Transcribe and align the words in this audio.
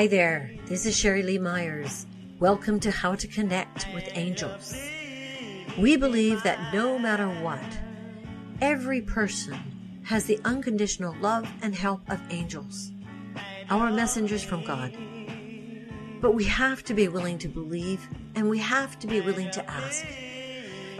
Hi 0.00 0.06
there, 0.06 0.50
this 0.64 0.86
is 0.86 0.96
Sherry 0.96 1.22
Lee 1.22 1.36
Myers. 1.36 2.06
Welcome 2.38 2.80
to 2.80 2.90
How 2.90 3.14
to 3.16 3.28
Connect 3.28 3.86
with 3.92 4.08
Angels. 4.14 4.74
We 5.78 5.98
believe 5.98 6.42
that 6.42 6.72
no 6.72 6.98
matter 6.98 7.28
what, 7.28 7.62
every 8.62 9.02
person 9.02 10.00
has 10.04 10.24
the 10.24 10.40
unconditional 10.46 11.14
love 11.20 11.46
and 11.60 11.74
help 11.74 12.00
of 12.08 12.18
angels, 12.30 12.92
our 13.68 13.90
messengers 13.90 14.42
from 14.42 14.64
God. 14.64 14.96
But 16.22 16.32
we 16.34 16.44
have 16.44 16.82
to 16.84 16.94
be 16.94 17.08
willing 17.08 17.36
to 17.36 17.48
believe 17.48 18.08
and 18.34 18.48
we 18.48 18.56
have 18.56 18.98
to 19.00 19.06
be 19.06 19.20
willing 19.20 19.50
to 19.50 19.70
ask. 19.70 20.06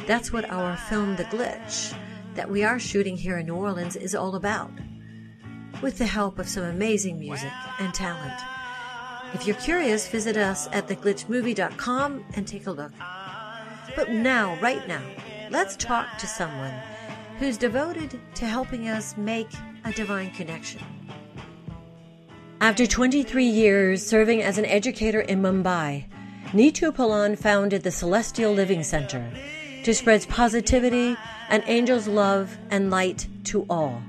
That's 0.07 0.31
what 0.31 0.51
our 0.51 0.77
film, 0.77 1.17
The 1.17 1.25
Glitch, 1.25 1.97
that 2.35 2.51
we 2.51 2.65
are 2.65 2.79
shooting 2.79 3.17
here 3.17 3.39
in 3.39 3.47
New 3.47 3.55
Orleans 3.55 3.97
is 3.97 4.15
all 4.15 4.35
about, 4.35 4.73
with 5.81 5.97
the 5.97 6.05
help 6.05 6.39
of 6.39 6.51
some 6.51 6.65
amazing 6.65 7.19
music 7.19 7.53
and 7.79 7.95
talent. 7.95 8.39
If 9.33 9.47
you're 9.47 9.57
curious, 9.57 10.09
visit 10.09 10.37
us 10.37 10.69
at 10.73 10.89
theglitchmovie.com 10.89 12.25
and 12.35 12.47
take 12.49 12.67
a 12.67 12.73
look. 12.73 12.93
But 13.95 14.11
now, 14.11 14.59
right 14.61 14.87
now, 14.89 15.03
let's 15.51 15.77
talk 15.77 16.19
to 16.19 16.27
someone 16.27 16.75
who's 17.39 17.57
devoted 17.57 18.21
to 18.35 18.47
helping 18.47 18.89
us 18.89 19.17
make 19.17 19.49
a 19.85 19.93
divine 19.93 20.31
connection. 20.33 20.83
After 22.61 22.87
23 22.87 23.45
years 23.45 24.05
serving 24.07 24.43
as 24.43 24.59
an 24.59 24.67
educator 24.67 25.21
in 25.21 25.41
Mumbai, 25.41 26.05
Neetu 26.49 26.93
Palan 26.93 27.39
founded 27.39 27.83
the 27.83 27.91
Celestial 27.91 28.53
Living 28.53 28.83
Center 28.83 29.31
to 29.85 29.95
spread 29.95 30.27
positivity 30.29 31.17
and 31.49 31.63
angels' 31.67 32.09
love 32.09 32.59
and 32.71 32.91
light 32.91 33.29
to 33.45 33.65
all. 33.71 34.03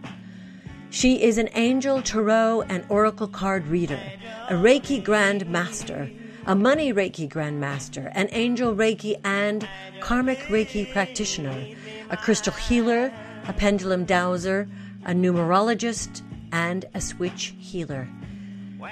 She 0.92 1.24
is 1.24 1.38
an 1.38 1.48
angel 1.54 2.02
tarot 2.02 2.64
and 2.64 2.84
oracle 2.90 3.30
card 3.30 3.66
reader, 3.68 4.02
a 4.50 4.56
Reiki 4.56 5.02
Grand 5.02 5.50
Master, 5.50 6.12
a 6.46 6.54
money 6.54 6.92
Reiki 6.92 7.30
Grand 7.30 7.62
Master, 7.62 8.12
an 8.14 8.28
angel 8.34 8.76
Reiki 8.76 9.18
and 9.24 9.66
karmic 10.02 10.40
Reiki 10.50 10.92
practitioner, 10.92 11.66
a 12.10 12.18
crystal 12.18 12.52
healer, 12.52 13.10
a 13.48 13.54
pendulum 13.54 14.04
dowser, 14.04 14.68
a 15.06 15.14
numerologist, 15.14 16.24
and 16.52 16.84
a 16.94 17.00
switch 17.00 17.54
healer. 17.58 18.10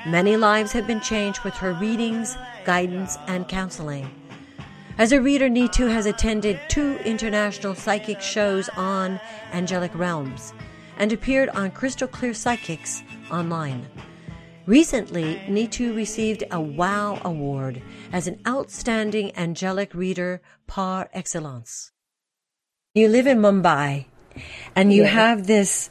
Many 0.08 0.38
lives 0.38 0.72
have 0.72 0.88
been 0.88 1.02
changed 1.02 1.44
with 1.44 1.56
her 1.56 1.74
readings, 1.74 2.38
guidance, 2.64 3.18
and 3.28 3.46
counseling. 3.50 4.10
As 4.98 5.12
a 5.12 5.22
reader, 5.22 5.50
Neetu 5.50 5.92
has 5.92 6.06
attended 6.06 6.62
two 6.70 6.96
international 7.00 7.76
psychic 7.76 8.22
shows 8.22 8.70
on 8.78 9.20
angelic 9.52 9.94
realms 9.96 10.54
and 11.00 11.12
appeared 11.12 11.50
on 11.50 11.72
Crystal 11.72 12.08
Clear 12.08 12.34
Psychics 12.34 13.02
online. 13.32 13.88
Recently, 14.68 15.42
Neetu 15.48 15.96
received 15.96 16.44
a 16.52 16.62
WOW 16.62 17.20
Award 17.24 17.82
as 18.14 18.28
an 18.28 18.40
outstanding 18.48 19.36
angelic 19.36 19.96
reader 19.96 20.42
par 20.68 21.10
excellence. 21.12 21.92
You 22.94 23.08
live 23.08 23.26
in 23.26 23.40
Mumbai 23.40 24.06
and 24.76 24.94
you 24.94 25.06
have 25.06 25.48
this 25.48 25.90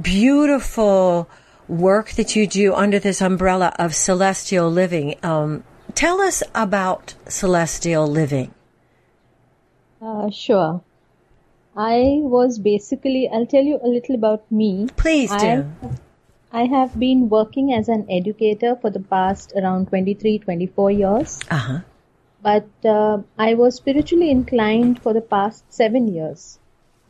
beautiful 0.00 1.28
work 1.66 2.10
that 2.12 2.36
you 2.36 2.46
do 2.46 2.74
under 2.74 2.98
this 2.98 3.20
umbrella 3.20 3.74
of 3.78 3.94
celestial 3.94 4.70
living. 4.70 5.16
Um, 5.22 5.64
tell 5.94 6.20
us 6.20 6.42
about 6.54 7.14
celestial 7.28 8.06
living. 8.06 8.54
Uh, 10.00 10.30
sure. 10.30 10.84
I 11.76 12.20
was 12.22 12.58
basically, 12.58 13.28
I'll 13.28 13.46
tell 13.46 13.64
you 13.64 13.80
a 13.82 13.88
little 13.88 14.14
about 14.14 14.50
me. 14.50 14.86
Please 14.96 15.30
do. 15.30 15.64
I, 16.52 16.62
I 16.62 16.64
have 16.66 16.98
been 16.98 17.28
working 17.28 17.72
as 17.72 17.88
an 17.88 18.06
educator 18.08 18.76
for 18.76 18.90
the 18.90 19.00
past 19.00 19.52
around 19.56 19.88
23, 19.88 20.38
24 20.38 20.90
years. 20.92 21.40
Uh-huh. 21.50 21.80
But 22.42 22.68
uh, 22.84 23.22
I 23.38 23.54
was 23.54 23.74
spiritually 23.74 24.30
inclined 24.30 25.02
for 25.02 25.12
the 25.12 25.20
past 25.20 25.64
seven 25.72 26.14
years. 26.14 26.58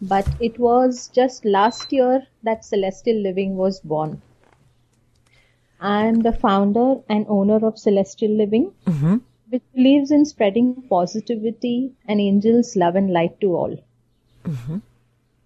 But 0.01 0.27
it 0.41 0.59
was 0.59 1.09
just 1.09 1.45
last 1.45 1.93
year 1.93 2.27
that 2.43 2.65
Celestial 2.65 3.17
Living 3.17 3.57
was 3.57 3.81
born. 3.81 4.23
I 5.81 6.07
am 6.07 6.21
the 6.21 6.33
founder 6.33 7.03
and 7.09 7.27
owner 7.29 7.67
of 7.67 7.79
Celestial 7.79 8.31
Living, 8.31 8.73
Mm-hmm. 8.87 9.17
which 9.51 9.63
believes 9.75 10.11
in 10.11 10.25
spreading 10.25 10.85
positivity 10.89 11.93
and 12.09 12.21
angels' 12.21 12.77
love 12.77 12.97
and 12.97 13.11
light 13.13 13.39
to 13.41 13.55
all. 13.55 13.77
Mm-hmm. 14.45 14.79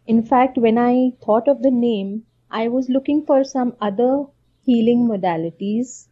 In 0.06 0.22
fact, 0.22 0.58
when 0.58 0.78
I 0.78 1.12
thought 1.24 1.48
of 1.48 1.62
the 1.62 1.70
name, 1.70 2.24
I 2.50 2.68
was 2.68 2.88
looking 2.88 3.24
for 3.26 3.44
some 3.44 3.74
other 3.80 4.24
healing 4.64 5.06
modalities, 5.06 6.06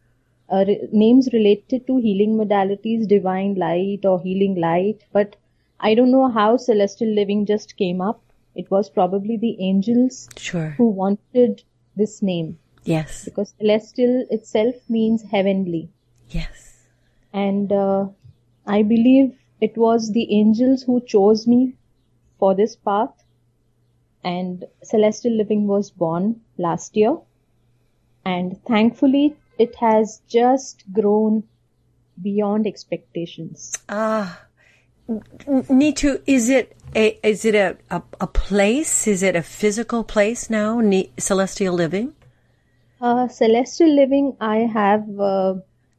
uh, 0.49 0.63
re- 0.67 0.87
names 0.91 1.29
related 1.33 1.87
to 1.87 1.97
healing 1.97 2.35
modalities, 2.37 3.07
divine 3.07 3.55
light 3.55 4.05
or 4.05 4.21
healing 4.21 4.55
light, 4.55 5.01
but 5.11 5.35
I 5.79 5.93
don't 5.95 6.11
know 6.11 6.29
how 6.29 6.57
celestial 6.57 7.09
living 7.09 7.45
just 7.45 7.75
came 7.77 8.01
up. 8.01 8.21
It 8.55 8.69
was 8.71 8.89
probably 8.89 9.37
the 9.37 9.57
angels 9.61 10.29
Sure. 10.37 10.69
who 10.77 10.87
wanted 10.89 11.63
this 11.95 12.21
name 12.21 12.57
Yes. 12.83 13.25
because 13.25 13.53
celestial 13.59 14.25
itself 14.31 14.75
means 14.89 15.23
heavenly. 15.23 15.89
Yes. 16.29 16.85
And 17.33 17.71
uh, 17.71 18.07
I 18.65 18.81
believe 18.83 19.37
it 19.61 19.77
was 19.77 20.11
the 20.11 20.33
angels 20.33 20.83
who 20.83 21.01
chose 21.01 21.45
me 21.47 21.73
for 22.39 22.55
this 22.55 22.75
path. 22.75 23.11
And 24.23 24.65
Celestial 24.83 25.33
Living 25.33 25.67
was 25.67 25.91
born 25.91 26.41
last 26.57 26.97
year. 26.97 27.17
And 28.25 28.61
thankfully, 28.65 29.35
it 29.57 29.75
has 29.75 30.21
just 30.27 30.83
grown 30.91 31.43
beyond 32.21 32.67
expectations. 32.67 33.73
Ah, 33.87 34.41
N- 35.07 35.23
Neetu, 35.47 36.21
is 36.25 36.49
it 36.49 36.75
a 36.95 37.17
is 37.23 37.45
it 37.45 37.55
a, 37.55 37.77
a 37.89 38.01
a 38.19 38.27
place? 38.27 39.07
Is 39.07 39.23
it 39.23 39.35
a 39.35 39.43
physical 39.43 40.03
place 40.03 40.49
now? 40.49 40.81
Ne- 40.81 41.11
Celestial 41.17 41.73
Living. 41.73 42.13
Uh, 42.99 43.27
Celestial 43.27 43.93
Living, 43.95 44.35
I 44.41 44.57
have, 44.73 45.07
uh, 45.19 45.53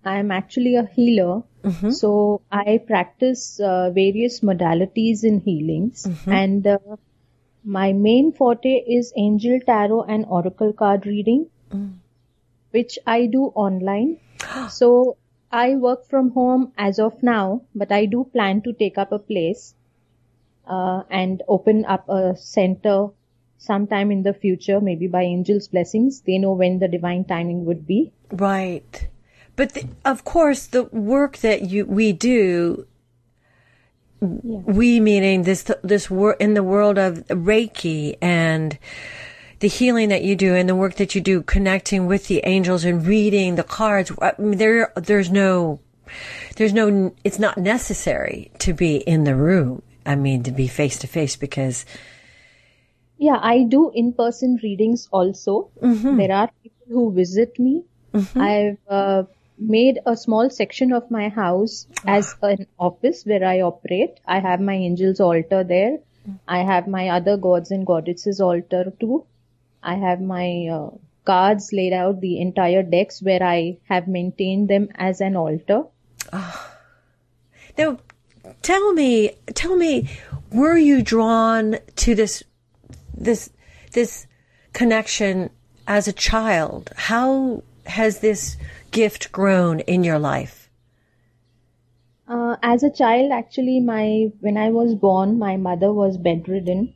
I 0.05 0.19
am 0.19 0.33
actually 0.33 0.75
a 0.75 0.85
healer. 0.85 1.43
So 1.91 2.41
I 2.51 2.79
practice 2.87 3.61
uh, 3.61 3.91
various 3.91 4.41
modalities 4.41 5.25
in 5.25 5.41
healings 5.41 6.07
and 6.27 6.67
uh, 6.67 6.79
my 7.65 7.93
main 7.93 8.33
forte 8.33 8.83
is 8.87 9.13
angel 9.17 9.59
tarot 9.65 10.03
and 10.03 10.25
oracle 10.29 10.73
card 10.73 11.07
reading, 11.07 11.47
which 12.71 12.99
I 13.07 13.27
do 13.27 13.45
online. 13.55 14.19
so 14.71 15.17
I 15.51 15.77
work 15.77 16.07
from 16.07 16.31
home 16.31 16.73
as 16.77 16.99
of 16.99 17.23
now, 17.23 17.63
but 17.75 17.91
I 17.91 18.07
do 18.07 18.25
plan 18.25 18.63
to 18.63 18.73
take 18.73 18.99
up 18.99 19.13
a 19.13 19.19
place 19.19 19.75
uh, 20.67 21.03
and 21.11 21.43
open 21.49 21.85
up 21.87 22.09
a 22.09 22.37
center 22.37 23.09
sometime 23.57 24.11
in 24.11 24.23
the 24.23 24.35
future, 24.35 24.81
maybe 24.81 25.07
by 25.09 25.23
angels' 25.23 25.69
blessings. 25.69 26.21
They 26.21 26.39
know 26.39 26.53
when 26.53 26.79
the 26.79 26.89
divine 26.89 27.25
timing 27.25 27.65
would 27.65 27.87
be. 27.87 28.13
Right. 28.31 29.09
But 29.59 29.75
the, 29.75 29.89
of 30.05 30.23
course, 30.23 30.67
the 30.67 30.85
work 30.85 31.39
that 31.39 31.63
you 31.63 31.85
we 31.85 32.13
do, 32.13 32.87
we 34.21 35.01
meaning 35.01 35.43
this 35.43 35.67
this 35.83 36.09
work 36.09 36.41
in 36.41 36.55
the 36.55 36.63
world 36.63 36.97
of 36.97 37.27
Reiki 37.27 38.17
and 38.23 38.79
the 39.59 39.67
healing 39.67 40.11
that 40.11 40.23
you 40.23 40.37
do 40.37 40.55
and 40.55 40.69
the 40.69 40.77
work 40.77 40.95
that 40.95 41.17
you 41.17 41.21
do 41.21 41.43
connecting 41.43 42.07
with 42.07 42.29
the 42.29 42.41
angels 42.47 42.85
and 42.85 43.05
reading 43.05 43.57
the 43.57 43.65
cards. 43.65 44.13
I 44.23 44.33
mean, 44.39 44.59
there 44.59 44.93
there's 44.95 45.29
no 45.29 45.81
there's 46.55 46.73
no 46.73 47.13
it's 47.25 47.41
not 47.41 47.59
necessary 47.59 48.53
to 48.61 48.73
be 48.73 48.99
in 48.99 49.25
the 49.25 49.35
room. 49.35 49.83
I 50.07 50.15
mean, 50.15 50.45
to 50.45 50.53
be 50.53 50.69
face 50.69 51.01
to 51.01 51.09
face 51.09 51.35
because 51.35 51.85
Yeah, 53.19 53.41
I 53.43 53.65
do 53.65 53.91
in-person 53.93 54.61
readings 54.63 55.09
also. 55.11 55.71
Mm-hmm. 55.83 56.17
There 56.17 56.31
are 56.31 56.51
people 56.63 56.87
who 56.87 57.13
visit 57.13 57.59
me. 57.59 57.83
Mm-hmm. 58.15 58.41
I've 58.41 58.79
uh, 58.89 59.25
made 59.59 59.99
a 60.07 60.17
small 60.17 60.51
section 60.51 60.93
of 60.93 61.11
my 61.11 61.29
house 61.29 61.87
as 62.07 62.35
an 62.43 62.67
office 62.79 63.25
where 63.25 63.45
I 63.45 63.61
operate. 63.61 64.21
I 64.27 64.39
have 64.41 64.61
my 64.61 64.75
angels 64.75 65.21
altar 65.21 65.65
there. 65.65 65.99
I 66.47 66.59
have 66.59 66.87
my 66.87 67.09
other 67.09 67.37
gods 67.37 67.71
and 67.71 67.87
goddesses 67.87 68.41
altar 68.41 68.93
too. 69.01 69.25
I 69.83 69.95
have 69.95 70.21
my 70.21 70.69
uh, 70.71 70.91
cards 71.25 71.71
laid 71.73 71.93
out, 71.93 72.21
the 72.21 72.41
entire 72.41 72.83
decks 72.83 73.23
where 73.23 73.43
I 73.43 73.79
have 73.89 74.09
maintained 74.09 74.69
them 74.69 74.89
as 74.95 75.21
an 75.21 75.37
altar. 75.37 75.85
Now, 77.79 77.99
tell 78.63 78.93
me, 78.93 79.31
tell 79.55 79.77
me, 79.77 80.11
were 80.51 80.77
you 80.77 81.03
drawn 81.03 81.79
to 81.97 82.15
this, 82.15 82.43
this, 83.17 83.51
this 83.93 84.27
connection 84.73 85.51
as 85.87 86.09
a 86.09 86.13
child? 86.13 86.91
How 86.97 87.63
has 87.87 88.21
this 88.21 88.57
gift 88.91 89.33
grown 89.33 89.81
in 89.81 90.05
your 90.05 90.19
life? 90.19 90.71
Uh, 92.27 92.57
as 92.63 92.83
a 92.83 92.91
child, 92.91 93.33
actually, 93.33 93.81
my 93.81 94.31
when 94.41 94.57
I 94.57 94.71
was 94.71 94.95
born, 94.95 95.39
my 95.39 95.57
mother 95.57 95.93
was 95.93 96.19
bedridden. 96.19 96.95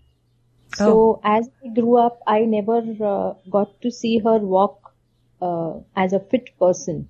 So 0.74 1.20
as 1.22 1.48
I 1.64 1.68
grew 1.68 1.96
up, 1.96 2.20
I 2.26 2.44
never 2.44 2.78
uh, 3.00 3.34
got 3.50 3.80
to 3.82 3.90
see 3.90 4.18
her 4.18 4.38
walk 4.38 4.94
uh, 5.40 5.80
as 5.96 6.12
a 6.12 6.20
fit 6.20 6.50
person. 6.58 7.08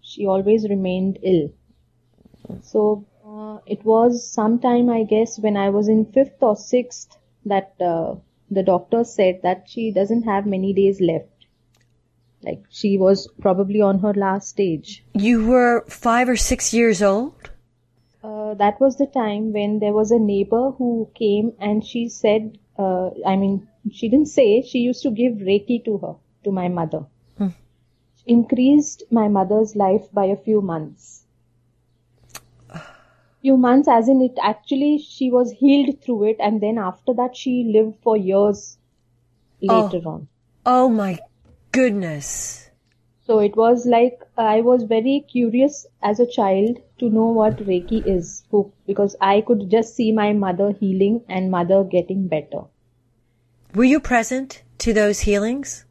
She 0.00 0.26
always 0.26 0.68
remained 0.68 1.18
ill. 1.22 1.50
So 2.62 3.04
uh, 3.26 3.58
it 3.66 3.84
was 3.84 4.26
sometime, 4.26 4.90
I 4.90 5.04
guess, 5.04 5.38
when 5.38 5.56
I 5.56 5.70
was 5.70 5.88
in 5.88 6.06
fifth 6.06 6.42
or 6.42 6.56
sixth 6.56 7.16
that 7.44 7.74
uh, 7.80 8.16
the 8.50 8.62
doctor 8.62 9.04
said 9.04 9.40
that 9.42 9.68
she 9.68 9.90
doesn't 9.90 10.22
have 10.22 10.46
many 10.46 10.72
days 10.72 11.00
left. 11.00 11.39
Like 12.42 12.62
she 12.70 12.96
was 12.96 13.28
probably 13.40 13.80
on 13.80 13.98
her 13.98 14.14
last 14.14 14.48
stage. 14.48 15.04
You 15.14 15.46
were 15.46 15.84
five 15.88 16.28
or 16.28 16.36
six 16.36 16.72
years 16.72 17.02
old? 17.02 17.34
Uh, 18.22 18.54
that 18.54 18.80
was 18.80 18.96
the 18.96 19.06
time 19.06 19.52
when 19.52 19.78
there 19.78 19.92
was 19.92 20.10
a 20.10 20.18
neighbor 20.18 20.70
who 20.72 21.10
came 21.14 21.52
and 21.58 21.84
she 21.84 22.08
said, 22.08 22.58
uh, 22.78 23.10
I 23.26 23.36
mean, 23.36 23.68
she 23.90 24.08
didn't 24.08 24.28
say, 24.28 24.62
she 24.62 24.78
used 24.80 25.02
to 25.02 25.10
give 25.10 25.34
Reiki 25.34 25.84
to 25.84 25.98
her, 25.98 26.14
to 26.44 26.52
my 26.52 26.68
mother. 26.68 27.06
Hmm. 27.38 27.48
Increased 28.26 29.04
my 29.10 29.28
mother's 29.28 29.74
life 29.74 30.06
by 30.12 30.26
a 30.26 30.36
few 30.36 30.60
months. 30.60 31.24
few 33.40 33.56
months 33.56 33.88
as 33.88 34.08
in 34.08 34.20
it 34.20 34.38
actually 34.42 34.98
she 34.98 35.30
was 35.30 35.52
healed 35.52 36.02
through 36.02 36.24
it 36.24 36.36
and 36.40 36.60
then 36.60 36.76
after 36.76 37.14
that 37.14 37.34
she 37.34 37.64
lived 37.74 37.94
for 38.02 38.14
years 38.14 38.76
later 39.62 40.00
oh. 40.04 40.10
on. 40.10 40.28
Oh 40.66 40.88
my 40.90 41.18
goodness. 41.72 42.70
So 43.26 43.38
it 43.38 43.56
was 43.56 43.86
like 43.86 44.20
I 44.36 44.60
was 44.60 44.82
very 44.84 45.24
curious 45.30 45.86
as 46.02 46.18
a 46.18 46.26
child 46.26 46.78
to 46.98 47.08
know 47.08 47.26
what 47.26 47.58
Reiki 47.58 48.04
is 48.04 48.44
because 48.86 49.14
I 49.20 49.40
could 49.40 49.70
just 49.70 49.94
see 49.94 50.10
my 50.12 50.32
mother 50.32 50.72
healing 50.72 51.22
and 51.28 51.50
mother 51.50 51.84
getting 51.84 52.26
better. 52.26 52.62
Were 53.74 53.84
you 53.84 54.00
present 54.00 54.62
to 54.78 54.92
those 54.92 55.20
healings? 55.20 55.84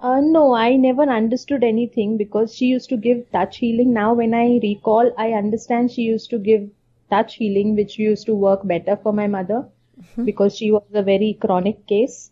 Uh, 0.00 0.20
no, 0.20 0.52
I 0.52 0.74
never 0.74 1.02
understood 1.02 1.62
anything 1.62 2.16
because 2.16 2.56
she 2.56 2.64
used 2.64 2.88
to 2.88 2.96
give 2.96 3.30
touch 3.30 3.58
healing. 3.58 3.92
Now, 3.92 4.14
when 4.14 4.34
I 4.34 4.58
recall, 4.60 5.12
I 5.16 5.32
understand 5.32 5.92
she 5.92 6.02
used 6.02 6.28
to 6.30 6.38
give 6.38 6.68
touch 7.08 7.36
healing, 7.36 7.76
which 7.76 7.98
used 7.98 8.26
to 8.26 8.34
work 8.34 8.66
better 8.66 8.96
for 8.96 9.12
my 9.12 9.28
mother 9.28 9.68
mm-hmm. 10.00 10.24
because 10.24 10.56
she 10.56 10.72
was 10.72 10.82
a 10.92 11.02
very 11.02 11.38
chronic 11.40 11.86
case. 11.86 12.31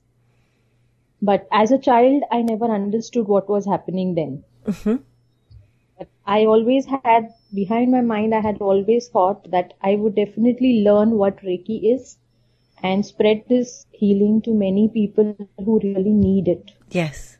But 1.23 1.47
as 1.53 1.71
a 1.71 1.79
child, 1.79 2.23
I 2.31 2.43
never 2.43 2.65
understood 2.65 3.29
what 3.29 3.49
was 3.49 3.67
happening 3.67 4.15
then. 4.15 4.45
Mm-hmm. 4.65 4.97
But 5.99 6.09
I 6.27 6.47
always 6.47 6.87
had, 6.87 7.35
behind 7.53 7.91
my 7.91 8.01
mind, 8.01 8.35
I 8.35 8.41
had 8.41 8.59
always 8.61 9.09
thought 9.09 9.51
that 9.51 9.75
I 9.83 9.97
would 9.97 10.15
definitely 10.15 10.83
learn 10.83 11.11
what 11.11 11.43
Reiki 11.43 11.93
is 11.95 12.17
and 12.83 13.05
spread 13.05 13.45
this 13.49 13.85
healing 13.91 14.41
to 14.43 14.55
many 14.55 14.89
people 14.89 15.37
who 15.59 15.81
really 15.81 16.11
need 16.11 16.49
it. 16.49 16.73
Yes. 16.91 17.37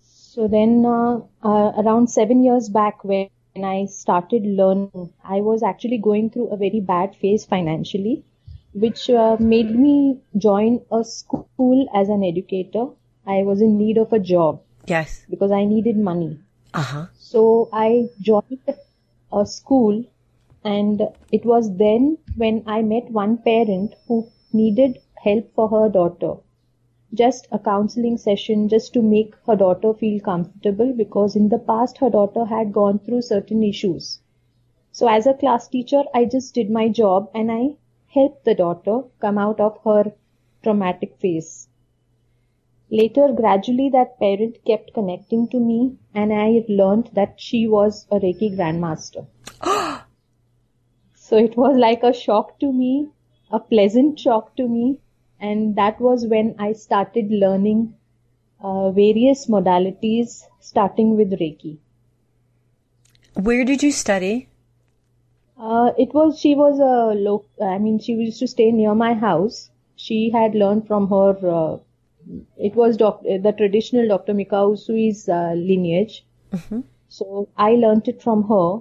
So 0.00 0.46
then, 0.48 0.84
uh, 0.84 1.20
uh, 1.42 1.72
around 1.82 2.08
seven 2.08 2.42
years 2.42 2.68
back, 2.68 3.02
when 3.02 3.30
I 3.56 3.86
started 3.86 4.44
learning, 4.44 5.12
I 5.24 5.40
was 5.40 5.62
actually 5.62 5.98
going 5.98 6.28
through 6.30 6.48
a 6.48 6.56
very 6.56 6.80
bad 6.80 7.16
phase 7.16 7.46
financially 7.46 8.24
which 8.74 9.10
uh, 9.10 9.36
made 9.38 9.74
me 9.74 10.18
join 10.36 10.80
a 10.90 11.04
school 11.04 11.86
as 11.94 12.08
an 12.08 12.24
educator. 12.24 12.86
I 13.26 13.42
was 13.42 13.60
in 13.60 13.76
need 13.78 13.98
of 13.98 14.12
a 14.12 14.18
job. 14.18 14.62
Yes. 14.86 15.24
Because 15.28 15.50
I 15.50 15.64
needed 15.64 15.96
money. 15.96 16.40
Uh-huh. 16.74 17.06
So 17.18 17.68
I 17.72 18.08
joined 18.20 18.58
a 19.32 19.46
school 19.46 20.04
and 20.64 21.02
it 21.30 21.44
was 21.44 21.76
then 21.76 22.18
when 22.36 22.62
I 22.66 22.82
met 22.82 23.10
one 23.10 23.38
parent 23.38 23.94
who 24.08 24.28
needed 24.52 24.98
help 25.22 25.52
for 25.54 25.68
her 25.68 25.88
daughter. 25.88 26.34
Just 27.14 27.46
a 27.52 27.58
counseling 27.58 28.16
session 28.16 28.68
just 28.68 28.92
to 28.94 29.02
make 29.02 29.34
her 29.46 29.54
daughter 29.54 29.92
feel 29.92 30.18
comfortable 30.20 30.94
because 30.94 31.36
in 31.36 31.48
the 31.50 31.58
past 31.58 31.98
her 31.98 32.08
daughter 32.08 32.46
had 32.46 32.72
gone 32.72 32.98
through 33.00 33.22
certain 33.22 33.62
issues. 33.62 34.20
So 34.92 35.08
as 35.08 35.26
a 35.26 35.34
class 35.34 35.68
teacher, 35.68 36.02
I 36.14 36.24
just 36.24 36.54
did 36.54 36.70
my 36.70 36.88
job 36.88 37.30
and 37.34 37.52
I 37.52 37.76
help 38.14 38.44
the 38.44 38.54
daughter 38.54 39.02
come 39.20 39.38
out 39.38 39.60
of 39.60 39.78
her 39.84 40.12
traumatic 40.62 41.16
phase. 41.18 41.68
Later, 42.90 43.32
gradually, 43.32 43.88
that 43.90 44.18
parent 44.18 44.58
kept 44.66 44.92
connecting 44.92 45.48
to 45.48 45.58
me, 45.58 45.96
and 46.14 46.32
I 46.32 46.64
learned 46.68 47.10
that 47.14 47.40
she 47.40 47.66
was 47.66 48.06
a 48.10 48.20
Reiki 48.20 48.54
grandmaster. 48.54 49.26
so 51.14 51.38
it 51.38 51.56
was 51.56 51.76
like 51.76 52.02
a 52.02 52.12
shock 52.12 52.58
to 52.60 52.70
me, 52.70 53.08
a 53.50 53.58
pleasant 53.58 54.20
shock 54.20 54.54
to 54.56 54.68
me, 54.68 54.98
and 55.40 55.74
that 55.76 55.98
was 56.00 56.26
when 56.26 56.54
I 56.58 56.72
started 56.72 57.30
learning 57.30 57.94
uh, 58.60 58.90
various 58.90 59.46
modalities, 59.46 60.44
starting 60.60 61.16
with 61.16 61.32
Reiki. 61.32 61.78
Where 63.34 63.64
did 63.64 63.82
you 63.82 63.90
study? 63.90 64.48
Uh, 65.62 65.92
it 65.96 66.12
was 66.12 66.40
she 66.40 66.56
was 66.56 66.80
a 66.80 67.14
loc. 67.14 67.44
I 67.62 67.78
mean, 67.78 68.00
she 68.00 68.14
used 68.14 68.40
to 68.40 68.48
stay 68.48 68.72
near 68.72 68.94
my 68.96 69.14
house. 69.14 69.70
She 69.94 70.30
had 70.30 70.56
learned 70.56 70.88
from 70.88 71.08
her. 71.08 71.28
Uh, 71.56 71.76
it 72.56 72.74
was 72.74 72.96
doc- 72.96 73.22
the 73.22 73.54
traditional 73.56 74.08
Dr. 74.08 74.34
Mikao 74.34 74.70
Usui's 74.70 75.28
uh, 75.28 75.52
lineage. 75.54 76.24
Mm-hmm. 76.52 76.80
So 77.08 77.48
I 77.56 77.70
learned 77.84 78.08
it 78.08 78.20
from 78.22 78.42
her, 78.48 78.80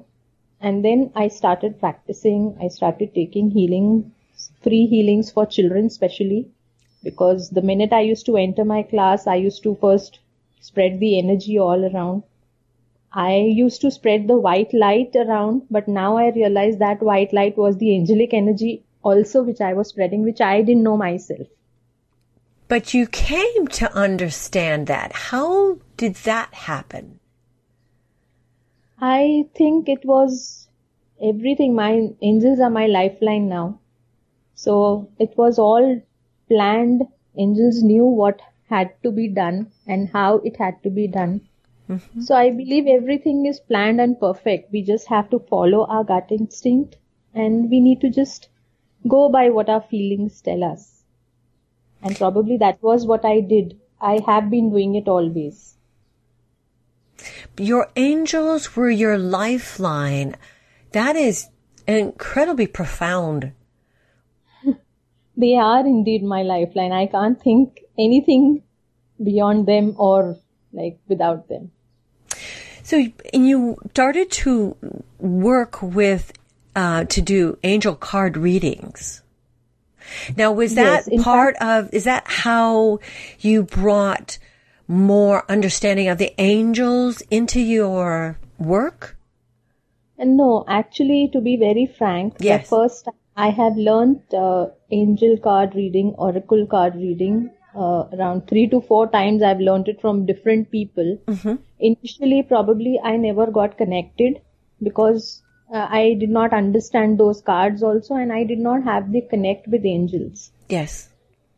and 0.60 0.84
then 0.84 1.12
I 1.16 1.28
started 1.28 1.80
practicing. 1.80 2.58
I 2.60 2.70
started 2.70 3.14
taking 3.14 3.52
healing, 3.52 4.12
free 4.64 4.88
healings 4.88 5.30
for 5.30 5.46
children, 5.46 5.86
especially 5.86 6.48
because 7.04 7.52
the 7.52 7.62
minute 7.62 7.94
I 7.94 8.02
used 8.02 8.26
to 8.26 8.38
enter 8.38 8.66
my 8.66 8.82
class, 8.82 9.28
I 9.28 9.36
used 9.36 9.62
to 9.64 9.76
first 9.76 10.20
spread 10.62 11.00
the 11.00 11.18
energy 11.20 11.60
all 11.60 11.86
around 11.94 12.24
I 13.14 13.36
used 13.36 13.82
to 13.82 13.92
spread 13.92 14.28
the 14.28 14.38
white 14.38 14.74
light 14.74 15.16
around, 15.16 15.64
but 15.70 15.88
now 15.88 16.18
I 16.18 16.30
realize 16.30 16.78
that 16.78 17.02
white 17.02 17.34
light 17.34 17.58
was 17.58 17.78
the 17.78 17.96
angelic 17.96 18.34
energy 18.34 18.86
also 19.04 19.44
which 19.44 19.62
I 19.62 19.74
was 19.74 19.90
spreading, 19.90 20.24
which 20.24 20.42
I 20.42 20.62
didn't 20.62 20.84
know 20.84 20.98
myself. 20.98 21.48
But 22.68 22.94
you 22.94 23.08
came 23.08 23.68
to 23.68 23.94
understand 23.94 24.88
that. 24.88 25.12
How 25.12 25.80
did 25.98 26.16
that 26.24 26.54
happen? 26.54 27.20
I 29.00 29.46
think 29.56 29.90
it 29.90 30.06
was 30.06 30.70
everything. 31.22 31.76
My 31.76 32.10
angels 32.22 32.60
are 32.60 32.70
my 32.70 32.88
lifeline 32.88 33.50
now. 33.50 33.80
So 34.56 35.10
it 35.20 35.34
was 35.36 35.60
all 35.60 36.02
planned. 36.48 37.02
Angels 37.36 37.84
knew 37.84 38.06
what 38.06 38.40
had 38.70 38.92
to 39.04 39.12
be 39.12 39.28
done 39.28 39.72
and 39.86 40.08
how 40.08 40.36
it 40.38 40.56
had 40.56 40.82
to 40.84 40.90
be 40.90 41.08
done. 41.08 41.42
Mm-hmm. 41.92 42.22
So 42.22 42.36
I 42.36 42.52
believe 42.52 42.88
everything 42.88 43.46
is 43.46 43.60
planned 43.60 44.00
and 44.00 44.18
perfect. 44.18 44.72
We 44.72 44.82
just 44.82 45.08
have 45.08 45.30
to 45.32 45.40
follow 45.40 45.86
our 45.88 46.06
gut 46.06 46.28
instinct 46.32 46.96
and 47.34 47.70
we 47.70 47.82
need 47.82 48.00
to 48.00 48.10
just 48.10 48.48
go 49.10 49.28
by 49.28 49.50
what 49.50 49.68
our 49.68 49.82
feelings 49.82 50.42
tell 50.42 50.64
us. 50.64 51.04
And 52.02 52.16
probably 52.16 52.56
that 52.58 52.82
was 52.82 53.06
what 53.06 53.26
I 53.26 53.42
did. 53.42 53.78
I 54.00 54.22
have 54.26 54.50
been 54.50 54.70
doing 54.70 54.96
it 54.96 55.10
always. 55.10 55.76
Your 57.58 57.90
angels 57.98 58.74
were 58.76 58.90
your 58.90 59.18
lifeline. 59.18 60.38
That 60.94 61.18
is 61.18 61.50
incredibly 61.88 62.68
profound. 62.68 63.52
they 65.36 65.56
are 65.56 65.86
indeed 65.86 66.24
my 66.24 66.42
lifeline. 66.42 66.94
I 66.94 67.08
can't 67.08 67.40
think 67.40 67.82
anything 68.00 68.64
beyond 69.22 69.68
them 69.68 69.96
or 69.98 70.38
like 70.72 70.98
without 71.10 71.50
them. 71.50 71.72
So, 72.84 73.06
and 73.34 73.48
you 73.48 73.78
started 73.92 74.32
to 74.32 74.76
work 75.20 75.82
with, 75.82 76.34
uh, 76.76 77.06
to 77.06 77.22
do 77.22 77.58
angel 77.64 77.96
card 77.96 78.38
readings. 78.38 79.22
Now, 80.36 80.52
was 80.52 80.76
that 80.76 81.08
yes, 81.10 81.24
part 81.24 81.58
fact, 81.58 81.88
of, 81.88 81.94
is 81.94 82.04
that 82.06 82.24
how 82.26 83.00
you 83.40 83.64
brought 83.64 84.40
more 84.88 85.46
understanding 85.50 86.10
of 86.10 86.18
the 86.18 86.34
angels 86.38 87.22
into 87.32 87.62
your 87.62 88.38
work? 88.58 89.18
No, 90.18 90.66
actually, 90.68 91.30
to 91.34 91.42
be 91.42 91.58
very 91.58 91.86
frank, 91.86 92.36
yes. 92.40 92.64
the 92.64 92.76
first 92.76 93.08
I 93.36 93.50
have 93.50 93.78
learned 93.78 94.22
uh, 94.34 94.68
angel 94.92 95.38
card 95.38 95.74
reading, 95.74 96.14
oracle 96.18 96.68
card 96.68 96.96
reading 96.96 97.50
uh, 97.76 98.06
around 98.14 98.48
three 98.48 98.68
to 98.68 98.82
four 98.82 99.08
times 99.08 99.42
I've 99.42 99.60
learned 99.60 99.88
it 99.88 100.02
from 100.02 100.26
different 100.26 100.72
people. 100.72 101.18
Mm-hmm. 101.28 101.56
Initially, 101.80 102.44
probably 102.44 103.00
I 103.04 103.18
never 103.18 103.48
got 103.48 103.78
connected 103.78 104.42
because 104.82 105.42
uh, 105.74 105.88
I 105.90 106.16
did 106.20 106.30
not 106.30 106.54
understand 106.54 107.20
those 107.20 107.42
cards 107.42 107.82
also 107.82 108.16
and 108.16 108.32
I 108.32 108.44
did 108.44 108.60
not 108.60 108.84
have 108.84 109.12
the 109.12 109.22
connect 109.22 109.68
with 109.68 109.86
angels. 109.86 110.52
Yes. 110.70 111.10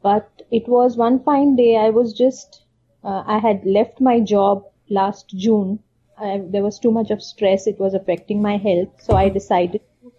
But 0.01 0.29
it 0.51 0.67
was 0.67 0.97
one 0.97 1.23
fine 1.23 1.55
day 1.55 1.77
I 1.77 1.89
was 1.89 2.13
just, 2.13 2.63
uh, 3.03 3.23
I 3.25 3.39
had 3.39 3.65
left 3.65 4.01
my 4.01 4.19
job 4.19 4.65
last 4.89 5.29
June. 5.29 5.79
I, 6.17 6.41
there 6.45 6.63
was 6.63 6.77
too 6.77 6.91
much 6.91 7.09
of 7.09 7.23
stress. 7.23 7.65
It 7.65 7.79
was 7.79 7.93
affecting 7.93 8.41
my 8.41 8.57
health. 8.57 8.89
So 8.99 9.15
I 9.15 9.29
decided 9.29 9.81
to 10.01 10.11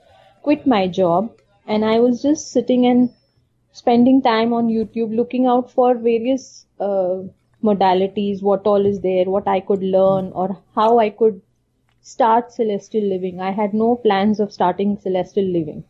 quit 0.42 0.66
my 0.66 0.88
job 0.88 1.30
and 1.66 1.84
I 1.84 2.00
was 2.00 2.22
just 2.22 2.50
sitting 2.50 2.86
and 2.86 3.10
spending 3.74 4.22
time 4.22 4.52
on 4.52 4.68
YouTube 4.68 5.14
looking 5.14 5.46
out 5.46 5.70
for 5.70 5.94
various 5.96 6.64
uh, 6.78 7.22
modalities, 7.62 8.40
what 8.40 8.66
all 8.66 8.86
is 8.86 9.00
there, 9.00 9.24
what 9.24 9.48
I 9.48 9.60
could 9.60 9.82
learn, 9.82 10.30
or 10.32 10.56
how 10.76 10.98
I 11.00 11.10
could 11.10 11.42
start 12.00 12.52
celestial 12.52 13.02
living. 13.02 13.40
I 13.40 13.50
had 13.50 13.74
no 13.74 13.96
plans 13.96 14.38
of 14.38 14.52
starting 14.52 14.96
celestial 14.98 15.44
living. 15.44 15.82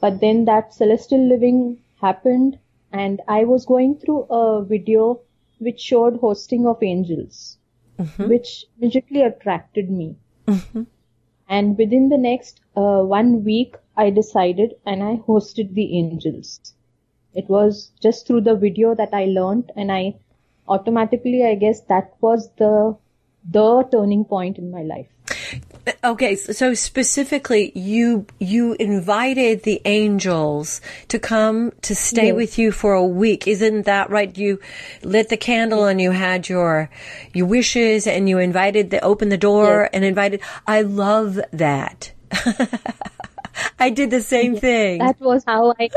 But 0.00 0.20
then 0.20 0.44
that 0.44 0.72
celestial 0.74 1.26
living 1.26 1.78
happened, 2.00 2.58
and 2.92 3.20
I 3.26 3.44
was 3.44 3.66
going 3.66 3.96
through 3.96 4.22
a 4.30 4.64
video 4.64 5.20
which 5.58 5.80
showed 5.80 6.20
hosting 6.20 6.66
of 6.68 6.82
angels, 6.82 7.58
mm-hmm. 7.98 8.28
which 8.28 8.64
immediately 8.78 9.22
attracted 9.22 9.90
me. 9.90 10.14
Mm-hmm. 10.46 10.82
And 11.48 11.76
within 11.76 12.10
the 12.10 12.18
next 12.18 12.60
uh, 12.76 13.02
one 13.02 13.42
week, 13.42 13.74
I 13.96 14.10
decided 14.10 14.74
and 14.84 15.02
I 15.02 15.16
hosted 15.16 15.74
the 15.74 15.96
angels. 15.98 16.74
It 17.36 17.48
was 17.48 17.92
just 18.02 18.26
through 18.26 18.40
the 18.40 18.56
video 18.56 18.94
that 18.94 19.10
I 19.12 19.26
learned 19.26 19.70
and 19.76 19.92
I 19.92 20.16
automatically, 20.66 21.44
I 21.44 21.54
guess 21.54 21.82
that 21.82 22.14
was 22.20 22.50
the, 22.56 22.96
the 23.48 23.86
turning 23.92 24.24
point 24.24 24.58
in 24.58 24.70
my 24.70 24.82
life. 24.82 25.06
Okay, 26.02 26.34
so 26.34 26.74
specifically, 26.74 27.70
you 27.74 28.26
you 28.40 28.74
invited 28.74 29.62
the 29.62 29.80
angels 29.84 30.80
to 31.08 31.18
come 31.18 31.72
to 31.82 31.94
stay 31.94 32.28
yes. 32.28 32.34
with 32.34 32.58
you 32.58 32.72
for 32.72 32.94
a 32.94 33.06
week, 33.06 33.46
isn't 33.46 33.86
that 33.86 34.10
right? 34.10 34.36
You 34.36 34.58
lit 35.02 35.28
the 35.28 35.36
candle 35.36 35.84
and 35.84 36.00
you 36.00 36.10
had 36.10 36.48
your 36.48 36.90
your 37.32 37.46
wishes, 37.46 38.06
and 38.06 38.28
you 38.28 38.38
invited 38.38 38.90
the 38.90 39.00
open 39.00 39.28
the 39.28 39.36
door 39.36 39.82
yes. 39.82 39.90
and 39.92 40.04
invited. 40.04 40.40
I 40.66 40.82
love 40.82 41.38
that. 41.52 42.12
I 43.78 43.90
did 43.90 44.10
the 44.10 44.22
same 44.22 44.54
yes. 44.54 44.60
thing. 44.60 44.98
That 44.98 45.20
was 45.20 45.44
how 45.46 45.74
I. 45.78 45.90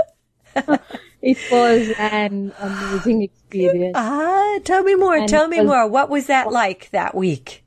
it 1.22 1.38
was 1.52 1.90
an 1.98 2.54
amazing 2.60 3.24
experience. 3.24 3.94
Ah, 3.96 4.60
tell 4.64 4.84
me 4.84 4.96
more. 4.96 5.16
And 5.16 5.30
tell 5.30 5.48
me 5.48 5.60
was, 5.60 5.68
more. 5.68 5.88
What 5.88 6.10
was 6.10 6.28
that 6.28 6.52
like 6.52 6.90
that 6.92 7.16
week? 7.16 7.64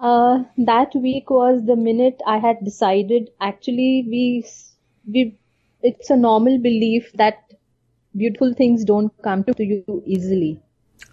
Uh, 0.00 0.44
that 0.56 0.94
week 0.94 1.30
was 1.30 1.64
the 1.64 1.76
minute 1.76 2.20
I 2.26 2.38
had 2.38 2.64
decided. 2.64 3.30
Actually, 3.40 4.06
we 4.08 4.44
we 5.06 5.36
it's 5.82 6.10
a 6.10 6.16
normal 6.16 6.58
belief 6.58 7.12
that 7.14 7.44
beautiful 8.16 8.54
things 8.54 8.84
don't 8.84 9.12
come 9.22 9.44
to 9.44 9.64
you 9.64 10.02
easily. 10.06 10.60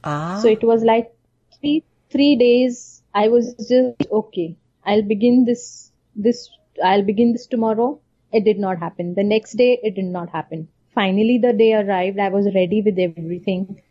Ah. 0.04 0.40
So 0.42 0.48
it 0.48 0.64
was 0.64 0.84
like 0.84 1.14
three 1.60 1.84
three 2.12 2.36
days. 2.36 3.04
I 3.14 3.28
was 3.30 3.54
just 3.54 4.12
okay. 4.12 4.56
I'll 4.86 5.04
begin 5.04 5.46
this 5.46 5.92
this. 6.16 6.50
I'll 6.84 7.04
begin 7.04 7.34
this 7.34 7.48
tomorrow. 7.48 8.00
It 8.36 8.44
did 8.44 8.60
not 8.60 8.80
happen. 8.80 9.14
The 9.16 9.24
next 9.24 9.54
day, 9.54 9.80
it 9.82 9.96
did 9.96 10.12
not 10.14 10.30
happen. 10.30 10.68
Finally, 10.94 11.38
the 11.40 11.54
day 11.54 11.74
arrived. 11.74 12.20
I 12.20 12.30
was 12.30 12.54
ready 12.56 12.82
with 12.82 13.00
everything. 13.00 13.82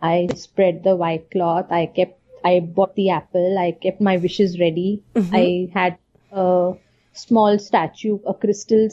I 0.00 0.28
spread 0.34 0.84
the 0.84 0.94
white 0.96 1.30
cloth. 1.30 1.72
I 1.78 1.86
kept 1.86 2.18
I 2.44 2.60
bought 2.60 2.94
the 2.94 3.10
apple. 3.10 3.58
I 3.58 3.72
kept 3.72 4.00
my 4.00 4.16
wishes 4.16 4.58
ready. 4.60 5.02
Mm-hmm. 5.14 5.34
I 5.34 5.70
had 5.78 5.98
a 6.32 6.74
small 7.12 7.58
statue, 7.58 8.18
a 8.26 8.34
crystal 8.34 8.88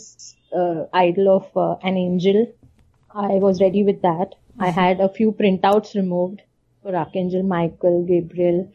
uh, 0.55 0.85
idol 0.93 1.29
of 1.35 1.57
uh, 1.57 1.75
an 1.83 1.97
angel. 1.97 2.51
I 3.13 3.35
was 3.45 3.61
ready 3.61 3.83
with 3.83 4.01
that. 4.01 4.35
Mm-hmm. 4.35 4.63
I 4.63 4.69
had 4.69 4.99
a 4.99 5.09
few 5.09 5.31
printouts 5.31 5.95
removed 5.95 6.41
for 6.81 6.95
Archangel 6.95 7.43
Michael, 7.43 8.03
Gabriel. 8.05 8.71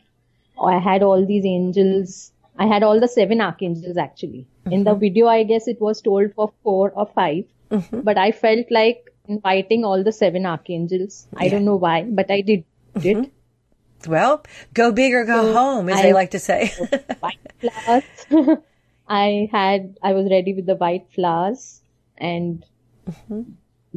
I 0.63 0.79
had 0.79 1.03
all 1.03 1.27
these 1.27 1.45
angels. 1.45 2.33
I 2.61 2.67
had 2.67 2.83
all 2.83 3.01
the 3.01 3.09
seven 3.09 3.41
archangels 3.41 3.97
actually. 3.97 4.47
Mm-hmm. 4.47 4.73
In 4.73 4.85
the 4.85 4.91
mm-hmm. 4.91 5.01
video, 5.01 5.27
I 5.27 5.45
guess 5.45 5.67
it 5.67 5.81
was 5.81 6.03
told 6.03 6.35
for 6.35 6.53
four 6.63 6.91
or 6.91 7.07
5 7.07 7.45
mm-hmm. 7.71 8.01
but 8.01 8.19
I 8.19 8.33
felt 8.33 8.71
like 8.71 9.11
inviting 9.29 9.85
all 9.85 10.05
the 10.05 10.13
seven 10.13 10.45
archangels. 10.45 11.27
Yeah. 11.33 11.45
I 11.45 11.49
don't 11.49 11.65
know 11.65 11.77
why, 11.77 12.03
but 12.03 12.31
I 12.31 12.43
did 12.43 12.65
it. 12.97 13.01
Mm-hmm. 13.01 14.11
Well, 14.11 14.43
go 14.75 14.93
big 14.93 15.15
or 15.15 15.25
go 15.25 15.43
so 15.43 15.53
home, 15.53 15.89
as 15.89 15.99
I, 15.99 16.03
they 16.03 16.13
like 16.13 16.31
to 16.33 16.39
say. 16.39 16.69
white 17.21 17.39
flowers. 17.61 18.59
I 19.09 19.49
had, 19.53 19.99
I 20.03 20.13
was 20.13 20.31
ready 20.31 20.55
with 20.55 20.67
the 20.67 20.77
white 20.77 21.07
flowers 21.15 21.81
and 22.17 22.65
mm-hmm. 23.09 23.43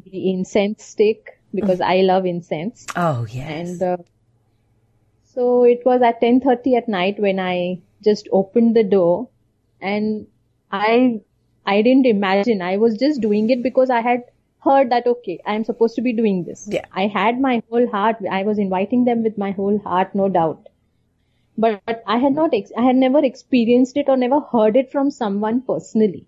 the 0.06 0.32
incense 0.32 0.84
stick 0.84 1.40
because 1.54 1.80
mm-hmm. 1.80 1.92
I 1.92 2.02
love 2.02 2.26
incense. 2.26 2.86
Oh, 2.96 3.26
yes. 3.30 3.70
And 3.70 3.84
uh, 3.84 3.98
so 5.34 5.64
it 5.64 5.86
was 5.86 6.02
at 6.02 6.22
10:30 6.22 6.78
at 6.78 6.88
night 6.88 7.20
when 7.20 7.40
I 7.40 7.80
just 8.04 8.28
opened 8.32 8.76
the 8.76 8.84
door 8.84 9.30
and 9.82 10.28
I 10.72 11.22
I 11.66 11.82
didn't 11.82 12.06
imagine. 12.06 12.62
I 12.62 12.78
was 12.78 12.98
just 12.98 13.22
doing 13.22 13.50
it 13.50 13.64
because 13.64 13.90
I 13.90 14.02
had 14.02 14.24
heard 14.66 14.90
that 14.92 15.08
okay 15.12 15.38
i'm 15.46 15.64
supposed 15.70 15.96
to 15.96 16.02
be 16.02 16.14
doing 16.14 16.44
this. 16.44 16.68
Yeah. 16.72 16.86
I 16.92 17.08
had 17.08 17.40
my 17.40 17.62
whole 17.70 17.88
heart. 17.90 18.18
I 18.32 18.44
was 18.44 18.60
inviting 18.60 19.06
them 19.06 19.24
with 19.24 19.38
my 19.38 19.52
whole 19.52 19.80
heart 19.80 20.16
no 20.16 20.30
doubt. 20.30 20.70
But, 21.58 21.82
but 21.86 22.04
i 22.08 22.18
had 22.18 22.34
not 22.34 22.54
ex- 22.54 22.72
i 22.78 22.84
had 22.84 22.96
never 22.96 23.24
experienced 23.24 23.98
it 23.98 24.10
or 24.10 24.18
never 24.18 24.40
heard 24.40 24.76
it 24.76 24.92
from 24.92 25.12
someone 25.12 25.62
personally. 25.62 26.28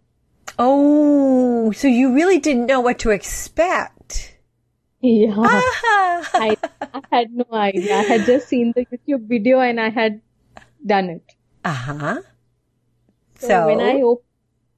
Oh 0.59 1.71
so 1.71 1.87
you 1.87 2.13
really 2.13 2.39
didn't 2.39 2.67
know 2.67 2.81
what 2.81 2.99
to 2.99 3.11
expect. 3.11 4.37
Yeah. 5.01 5.33
Ah. 5.37 6.29
I, 6.33 6.57
I 6.81 7.01
had 7.11 7.31
no 7.31 7.45
idea. 7.51 7.95
I 7.95 8.03
had 8.03 8.25
just 8.25 8.47
seen 8.47 8.73
the 8.75 8.85
youtube 8.85 9.27
video 9.27 9.59
and 9.59 9.79
i 9.79 9.89
had 9.89 10.21
done 10.85 11.09
it 11.09 11.35
uh-huh 11.65 12.21
so, 13.39 13.47
so 13.47 13.65
when 13.67 13.81
i 13.81 14.01
opened 14.01 14.25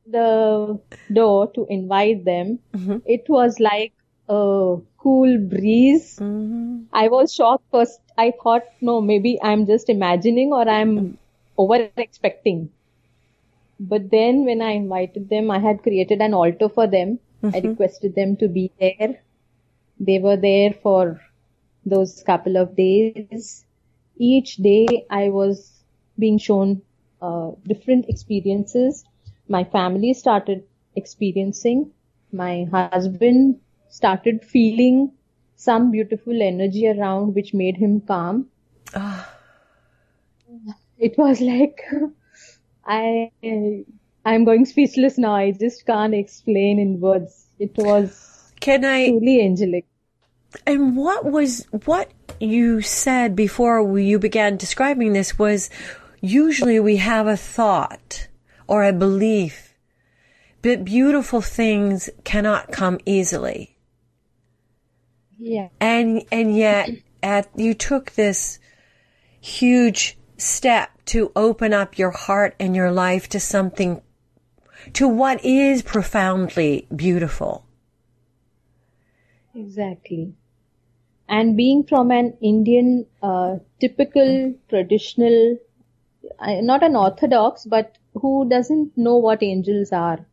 the 0.07 0.79
door 1.11 1.51
to 1.53 1.65
invite 1.69 2.23
them, 2.25 2.59
mm-hmm. 2.73 2.97
it 3.05 3.25
was 3.27 3.59
like 3.59 3.93
a 4.29 4.77
cool 4.97 5.37
breeze. 5.37 6.17
Mm-hmm. 6.19 6.83
I 6.93 7.07
was 7.09 7.33
shocked 7.33 7.65
first. 7.71 7.99
I 8.17 8.33
thought, 8.41 8.63
no, 8.81 9.01
maybe 9.01 9.37
I'm 9.43 9.65
just 9.65 9.89
imagining 9.89 10.53
or 10.53 10.67
I'm 10.67 11.17
over 11.57 11.89
expecting. 11.97 12.69
But 13.79 14.09
then 14.09 14.45
when 14.45 14.61
I 14.61 14.71
invited 14.71 15.29
them, 15.29 15.51
I 15.51 15.59
had 15.59 15.83
created 15.83 16.21
an 16.21 16.33
altar 16.33 16.69
for 16.69 16.87
them. 16.87 17.19
Mm-hmm. 17.43 17.55
I 17.55 17.69
requested 17.69 18.15
them 18.15 18.35
to 18.37 18.47
be 18.47 18.71
there. 18.79 19.19
They 19.99 20.19
were 20.19 20.37
there 20.37 20.73
for 20.73 21.21
those 21.85 22.23
couple 22.23 22.57
of 22.57 22.75
days. 22.75 23.65
Each 24.17 24.55
day 24.55 25.05
I 25.09 25.29
was 25.29 25.76
being 26.19 26.37
shown 26.37 26.81
uh, 27.21 27.51
different 27.65 28.05
experiences 28.09 29.05
my 29.49 29.63
family 29.63 30.13
started 30.13 30.63
experiencing. 30.95 31.91
My 32.31 32.65
husband 32.71 33.59
started 33.89 34.43
feeling 34.43 35.13
some 35.55 35.91
beautiful 35.91 36.41
energy 36.41 36.87
around 36.87 37.33
which 37.33 37.53
made 37.53 37.77
him 37.77 38.01
calm. 38.01 38.47
Oh. 38.93 39.33
It 40.97 41.17
was 41.17 41.39
like 41.41 41.79
I 42.85 43.31
I'm 44.25 44.43
going 44.43 44.65
speechless 44.65 45.17
now. 45.17 45.35
I 45.35 45.51
just 45.51 45.85
can't 45.85 46.13
explain 46.13 46.79
in 46.79 46.99
words. 46.99 47.47
It 47.59 47.71
was 47.77 48.51
can 48.59 48.83
I 48.83 49.07
truly 49.07 49.41
angelic. 49.41 49.85
And 50.65 50.97
what 50.97 51.25
was 51.25 51.67
what 51.85 52.11
you 52.39 52.81
said 52.81 53.35
before 53.35 53.97
you 53.97 54.19
began 54.19 54.57
describing 54.57 55.13
this 55.13 55.39
was 55.39 55.69
usually 56.21 56.79
we 56.79 56.97
have 56.97 57.27
a 57.27 57.37
thought 57.37 58.27
or 58.67 58.83
a 58.83 58.93
belief. 58.93 59.75
But 60.61 60.83
beautiful 60.83 61.41
things 61.41 62.09
cannot 62.23 62.71
come 62.71 62.99
easily. 63.05 63.77
Yeah. 65.37 65.69
And, 65.79 66.23
and 66.31 66.57
yet 66.57 66.89
at, 67.21 67.47
you 67.55 67.73
took 67.73 68.11
this 68.11 68.59
huge 69.39 70.17
step 70.37 70.89
to 71.05 71.31
open 71.35 71.73
up 71.73 71.97
your 71.97 72.11
heart 72.11 72.55
and 72.59 72.75
your 72.75 72.91
life 72.91 73.29
to 73.29 73.39
something, 73.39 74.01
to 74.93 75.07
what 75.07 75.43
is 75.45 75.81
profoundly 75.81 76.87
beautiful. 76.93 77.65
Exactly. 79.55 80.33
And 81.29 81.57
being 81.57 81.83
from 81.83 82.11
an 82.11 82.37
Indian, 82.41 83.05
uh, 83.21 83.57
typical 83.79 84.55
traditional, 84.69 85.57
not 86.41 86.83
an 86.83 86.95
orthodox, 86.95 87.65
but 87.65 87.97
who 88.13 88.47
doesn't 88.49 88.97
know 88.97 89.17
what 89.17 89.43
angels 89.43 89.91
are. 89.91 90.25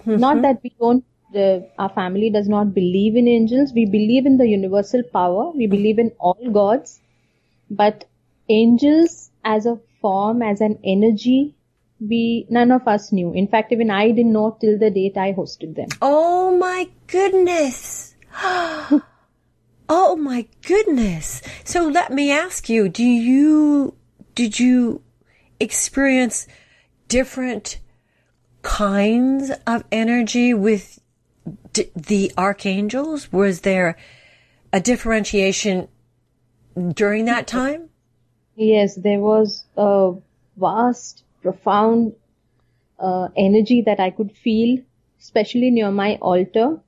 Mm-hmm. 0.00 0.16
Not 0.16 0.42
that 0.42 0.60
we 0.62 0.72
don't, 0.80 1.04
the, 1.32 1.68
our 1.78 1.88
family 1.88 2.30
does 2.30 2.48
not 2.48 2.74
believe 2.74 3.16
in 3.16 3.28
angels. 3.28 3.72
We 3.74 3.86
believe 3.86 4.26
in 4.26 4.38
the 4.38 4.46
universal 4.46 5.02
power. 5.02 5.50
We 5.50 5.66
believe 5.66 5.98
in 5.98 6.12
all 6.18 6.50
gods. 6.52 7.00
But 7.70 8.04
angels 8.48 9.30
as 9.44 9.66
a 9.66 9.78
form, 10.00 10.42
as 10.42 10.60
an 10.60 10.78
energy, 10.84 11.54
we, 12.00 12.46
none 12.48 12.70
of 12.70 12.86
us 12.86 13.12
knew. 13.12 13.32
In 13.32 13.48
fact, 13.48 13.72
even 13.72 13.90
I 13.90 14.10
didn't 14.10 14.32
know 14.32 14.56
till 14.60 14.78
the 14.78 14.90
date 14.90 15.16
I 15.16 15.32
hosted 15.32 15.74
them. 15.74 15.88
Oh 16.00 16.56
my 16.56 16.88
goodness. 17.06 18.14
oh 18.42 19.02
my 20.16 20.46
goodness. 20.62 21.42
So 21.64 21.88
let 21.88 22.12
me 22.12 22.30
ask 22.30 22.68
you, 22.68 22.88
do 22.88 23.04
you, 23.04 23.94
did 24.38 24.60
you 24.60 25.02
experience 25.58 26.46
different 27.08 27.80
kinds 28.62 29.50
of 29.66 29.82
energy 29.90 30.54
with 30.54 31.00
d- 31.72 31.90
the 31.96 32.30
archangels? 32.38 33.32
Was 33.32 33.62
there 33.62 33.96
a 34.72 34.78
differentiation 34.78 35.88
during 36.94 37.24
that 37.24 37.48
time? 37.48 37.90
Yes, 38.54 38.94
there 38.94 39.18
was 39.18 39.64
a 39.76 40.14
vast, 40.56 41.24
profound 41.42 42.14
uh, 43.00 43.30
energy 43.36 43.82
that 43.82 43.98
I 43.98 44.10
could 44.10 44.30
feel, 44.30 44.78
especially 45.18 45.70
near 45.70 45.90
my 45.90 46.14
altar. 46.22 46.78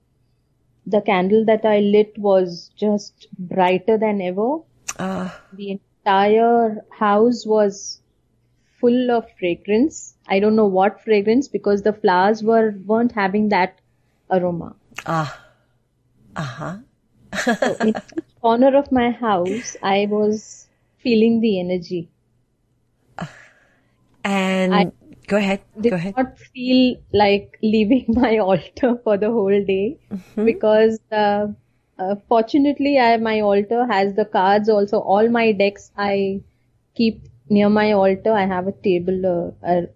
The 0.87 1.01
candle 1.01 1.45
that 1.47 1.65
I 1.65 1.81
lit 1.81 2.17
was 2.17 2.71
just 2.77 3.27
brighter 3.37 3.99
than 3.99 4.21
ever. 4.21 4.59
Uh, 4.97 5.31
The 5.53 5.81
entire 6.05 6.85
house 6.91 7.45
was 7.47 8.01
full 8.81 9.11
of 9.11 9.27
fragrance. 9.39 10.15
I 10.29 10.41
don't 10.41 10.57
know 10.57 10.67
what 10.67 11.01
fragrance 11.03 11.49
because 11.49 11.83
the 11.83 11.93
flowers 11.93 12.43
were 12.43 12.75
weren't 12.87 13.13
having 13.13 13.49
that 13.51 13.81
aroma. 14.31 14.75
ah, 15.07 15.41
uh 16.37 16.43
huh. 16.43 16.77
So 17.59 17.75
in 17.81 17.89
each 17.89 18.35
corner 18.41 18.77
of 18.77 18.91
my 18.93 19.11
house, 19.11 19.77
I 19.83 20.07
was 20.11 20.69
feeling 20.99 21.41
the 21.41 21.61
energy. 21.61 22.09
And 24.25 24.75
I- 24.75 24.93
go 25.27 25.37
ahead. 25.37 25.61
did 25.81 25.91
Go 25.91 25.97
ahead. 25.97 26.15
not 26.17 26.39
feel 26.39 26.97
like 27.13 27.59
leaving 27.63 28.05
my 28.09 28.39
altar 28.39 28.97
for 29.05 29.17
the 29.17 29.31
whole 29.31 29.65
day 29.65 29.99
because 30.45 30.99
uh, 31.13 31.49
uh, 32.01 32.17
fortunately 32.29 32.99
I, 32.99 33.17
my 33.19 33.41
altar 33.41 33.87
has 33.87 34.15
the 34.15 34.25
cards 34.25 34.69
also. 34.69 35.01
All 35.01 35.29
my 35.29 35.53
decks 35.53 35.91
i 35.97 36.41
keep 36.95 37.23
near 37.49 37.69
my 37.69 37.93
altar. 37.93 38.33
I 38.33 38.47
have 38.47 38.67
a 38.67 38.73
table 38.73 39.27
uh, 39.33 39.73
a 39.75 39.87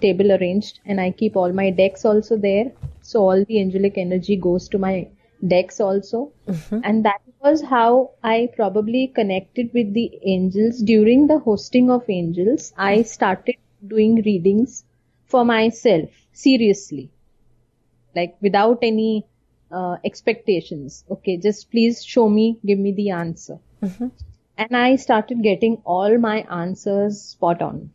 table 0.00 0.32
arranged 0.32 0.78
and 0.84 1.00
i 1.00 1.10
keep 1.10 1.36
all 1.36 1.52
my 1.52 1.70
decks 1.70 2.04
also 2.04 2.36
there. 2.36 2.72
So 3.00 3.20
all 3.28 3.44
the 3.44 3.60
angelic 3.60 3.98
energy 3.98 4.36
goes 4.36 4.68
to 4.70 4.78
my 4.78 5.08
decks 5.46 5.80
also. 5.80 6.32
And 6.84 7.04
that 7.04 7.20
was 7.40 7.62
how 7.62 8.10
i 8.22 8.48
probably 8.56 9.06
connected 9.08 9.72
with 9.74 9.92
the 9.94 10.06
angels. 10.22 10.78
During 10.92 11.26
the 11.26 11.38
hosting 11.38 11.90
of 11.90 12.08
angels 12.08 12.72
i 12.76 13.02
started 13.02 13.56
doing 13.96 14.22
readings 14.30 14.84
for 15.26 15.44
myself 15.44 16.10
seriously. 16.32 17.10
Like 18.14 18.36
without 18.40 18.78
any 18.82 19.26
uh, 19.72 19.96
expectations. 20.04 21.04
Okay 21.10 21.36
just 21.36 21.70
please 21.70 22.04
show 22.04 22.28
me 22.28 22.58
give 22.66 22.78
me 22.78 22.92
the 22.92 23.10
answer. 23.10 23.58
And 24.58 24.76
i 24.76 24.96
started 24.96 25.42
getting 25.42 25.76
all 25.84 26.18
my 26.18 26.42
answers 26.50 27.20
spot 27.22 27.62
on. 27.62 27.90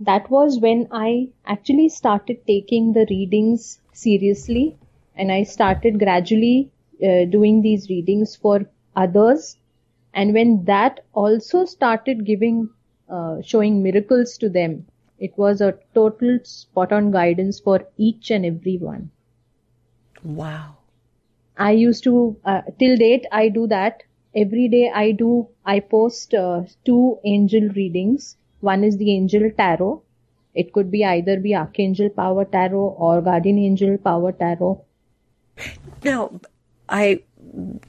That 0.00 0.30
was 0.30 0.60
when 0.60 0.88
i 0.92 1.28
actually 1.46 1.88
started 1.88 2.46
taking 2.46 2.92
the 2.92 3.06
readings 3.10 3.80
seriously 3.92 4.76
and 5.16 5.32
i 5.32 5.42
started 5.44 5.98
gradually 5.98 6.70
uh, 7.02 7.24
doing 7.24 7.62
these 7.62 7.88
readings 7.88 8.36
for 8.36 8.66
others. 8.96 9.56
And 10.14 10.34
when 10.34 10.64
that 10.66 11.00
also 11.14 11.64
started 11.64 12.26
giving 12.26 12.68
uh, 13.08 13.42
showing 13.42 13.82
miracles 13.82 14.38
to 14.38 14.48
them 14.48 14.86
it 15.18 15.36
was 15.38 15.60
a 15.60 15.78
total 15.94 16.38
spot 16.44 16.92
on 16.92 17.10
guidance 17.10 17.60
for 17.60 17.80
each 17.96 18.30
and 18.30 18.46
every 18.46 18.78
one 18.78 19.10
Wow. 20.22 20.76
I 21.56 21.72
used 21.72 22.04
to, 22.04 22.36
uh, 22.44 22.62
till 22.78 22.96
date, 22.96 23.26
I 23.30 23.48
do 23.48 23.66
that. 23.68 24.02
Every 24.34 24.68
day 24.68 24.90
I 24.94 25.12
do, 25.12 25.48
I 25.64 25.80
post 25.80 26.32
uh, 26.34 26.62
two 26.84 27.18
angel 27.24 27.68
readings. 27.76 28.36
One 28.60 28.84
is 28.84 28.96
the 28.96 29.14
angel 29.14 29.50
tarot. 29.56 30.02
It 30.54 30.72
could 30.72 30.90
be 30.90 31.04
either 31.04 31.38
be 31.40 31.54
Archangel 31.54 32.10
Power 32.10 32.44
Tarot 32.44 32.96
or 32.98 33.20
Guardian 33.22 33.58
Angel 33.58 33.98
Power 33.98 34.32
Tarot. 34.32 34.84
Now, 36.04 36.40
I 36.88 37.22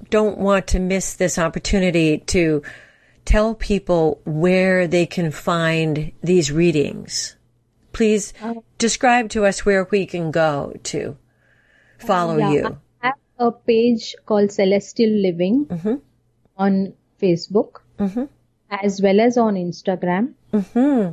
don't 0.10 0.38
want 0.38 0.68
to 0.68 0.80
miss 0.80 1.14
this 1.14 1.38
opportunity 1.38 2.20
to 2.20 2.62
tell 3.26 3.56
people 3.56 4.22
where 4.26 4.88
they 4.88 5.06
can 5.06 5.32
find 5.32 6.12
these 6.22 6.52
readings. 6.52 7.36
Please 7.92 8.34
describe 8.78 9.30
to 9.30 9.46
us 9.46 9.66
where 9.66 9.88
we 9.92 10.06
can 10.06 10.32
go 10.32 10.74
to 10.84 11.18
follow 12.08 12.38
Yeah, 12.38 12.52
you. 12.52 12.78
I 13.02 13.08
have 13.08 13.16
a 13.40 13.52
page 13.52 14.16
called 14.26 14.52
Celestial 14.52 15.10
Living 15.28 15.66
Mhm. 15.66 16.00
on 16.58 16.94
Facebook 17.22 17.82
Mhm. 18.00 18.28
as 18.70 19.02
well 19.02 19.20
as 19.20 19.38
on 19.38 19.56
Instagram. 19.56 20.34
hmm 20.52 21.12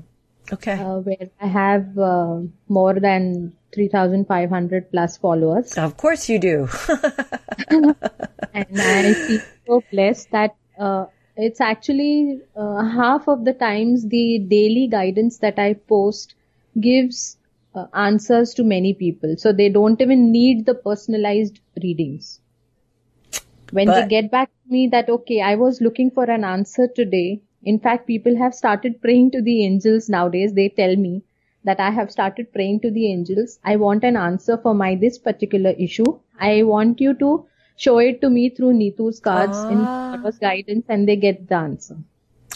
Okay. 0.52 0.72
uh, 0.72 0.98
where 1.08 1.28
I 1.40 1.46
have 1.46 1.96
uh, 1.98 2.40
more 2.68 2.94
than 2.98 3.52
3,500 3.74 4.90
plus 4.90 5.16
followers. 5.16 5.76
of 5.78 5.96
course 5.96 6.28
you 6.28 6.38
do. 6.40 6.56
and 7.70 8.80
I 8.80 9.12
feel 9.14 9.40
so 9.66 9.82
blessed 9.92 10.30
that 10.32 10.54
uh, 10.78 11.06
it's 11.36 11.60
actually 11.60 12.40
uh, 12.56 12.82
half 12.84 13.28
of 13.28 13.44
the 13.44 13.52
times 13.52 14.06
the 14.08 14.38
daily 14.40 14.88
guidance 14.88 15.38
that 15.38 15.58
I 15.58 15.74
post 15.74 16.34
gives 16.80 17.36
uh, 17.74 17.86
answers 17.94 18.54
to 18.54 18.64
many 18.64 18.94
people. 18.94 19.36
So 19.36 19.52
they 19.52 19.68
don't 19.68 20.00
even 20.00 20.30
need 20.32 20.66
the 20.66 20.74
personalized 20.74 21.60
readings. 21.82 22.40
When 23.70 23.86
they 23.88 24.08
get 24.08 24.30
back 24.30 24.48
to 24.48 24.72
me 24.72 24.88
that, 24.88 25.08
okay, 25.08 25.40
I 25.40 25.54
was 25.54 25.80
looking 25.80 26.10
for 26.10 26.24
an 26.24 26.44
answer 26.44 26.88
today. 26.88 27.42
In 27.62 27.78
fact, 27.78 28.06
people 28.06 28.36
have 28.36 28.54
started 28.54 29.00
praying 29.00 29.30
to 29.32 29.42
the 29.42 29.64
angels 29.64 30.08
nowadays. 30.08 30.54
They 30.54 30.68
tell 30.70 30.96
me 30.96 31.22
that 31.64 31.78
I 31.78 31.90
have 31.90 32.10
started 32.10 32.52
praying 32.52 32.80
to 32.80 32.90
the 32.90 33.10
angels. 33.12 33.58
I 33.64 33.76
want 33.76 34.02
an 34.02 34.16
answer 34.16 34.56
for 34.58 34.74
my 34.74 34.94
this 34.96 35.18
particular 35.18 35.70
issue. 35.70 36.18
I 36.38 36.62
want 36.64 37.00
you 37.00 37.14
to 37.14 37.46
show 37.76 37.98
it 37.98 38.20
to 38.22 38.30
me 38.30 38.50
through 38.50 38.72
Neetu's 38.74 39.20
cards 39.20 39.64
in 39.68 39.86
Ah. 39.86 40.30
Guidance 40.40 40.86
and 40.88 41.06
they 41.08 41.16
get 41.16 41.48
the 41.48 41.54
answer. 41.54 41.96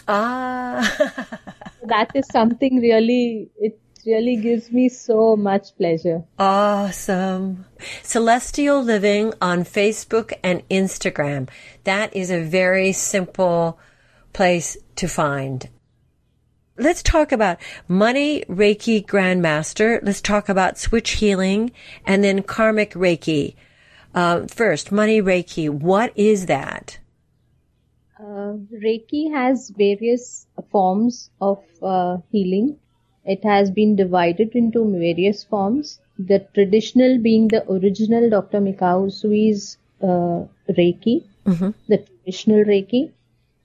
ah. 0.08 0.82
That 1.84 2.10
is 2.14 2.26
something 2.28 2.80
really, 2.80 3.50
it 3.58 3.78
really 4.06 4.36
gives 4.36 4.70
me 4.70 4.88
so 4.88 5.36
much 5.36 5.76
pleasure. 5.76 6.24
Awesome. 6.38 7.66
Celestial 8.02 8.82
Living 8.82 9.32
on 9.40 9.64
Facebook 9.64 10.32
and 10.42 10.68
Instagram. 10.68 11.48
That 11.84 12.14
is 12.14 12.30
a 12.30 12.42
very 12.42 12.92
simple 12.92 13.78
place 14.32 14.76
to 14.96 15.08
find. 15.08 15.68
Let's 16.76 17.02
talk 17.02 17.30
about 17.30 17.58
Money 17.86 18.44
Reiki 18.48 19.04
Grandmaster. 19.06 20.00
Let's 20.02 20.20
talk 20.20 20.48
about 20.48 20.76
Switch 20.76 21.12
Healing 21.12 21.70
and 22.04 22.24
then 22.24 22.42
Karmic 22.42 22.94
Reiki. 22.94 23.54
Uh, 24.12 24.46
first, 24.48 24.90
Money 24.90 25.22
Reiki. 25.22 25.70
What 25.70 26.12
is 26.16 26.46
that? 26.46 26.98
Uh, 28.18 28.54
Reiki 28.72 29.32
has 29.32 29.70
various 29.76 30.46
forms 30.70 31.30
of 31.40 31.62
uh, 31.82 32.18
healing. 32.30 32.78
It 33.26 33.44
has 33.44 33.70
been 33.70 33.96
divided 33.96 34.54
into 34.54 34.84
various 34.90 35.44
forms. 35.44 36.00
The 36.18 36.46
traditional 36.54 37.18
being 37.18 37.48
the 37.48 37.68
original 37.70 38.30
Dr. 38.30 38.60
Mikao 38.60 39.04
Usui's 39.04 39.78
uh, 40.02 40.44
Reiki, 40.70 41.24
the 41.88 41.98
traditional 41.98 42.64
Reiki. 42.64 43.12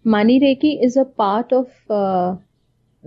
Money 0.03 0.39
Reiki 0.39 0.83
is 0.83 0.97
a 0.97 1.05
part 1.05 1.51
of, 1.53 1.69
uh, 1.89 2.35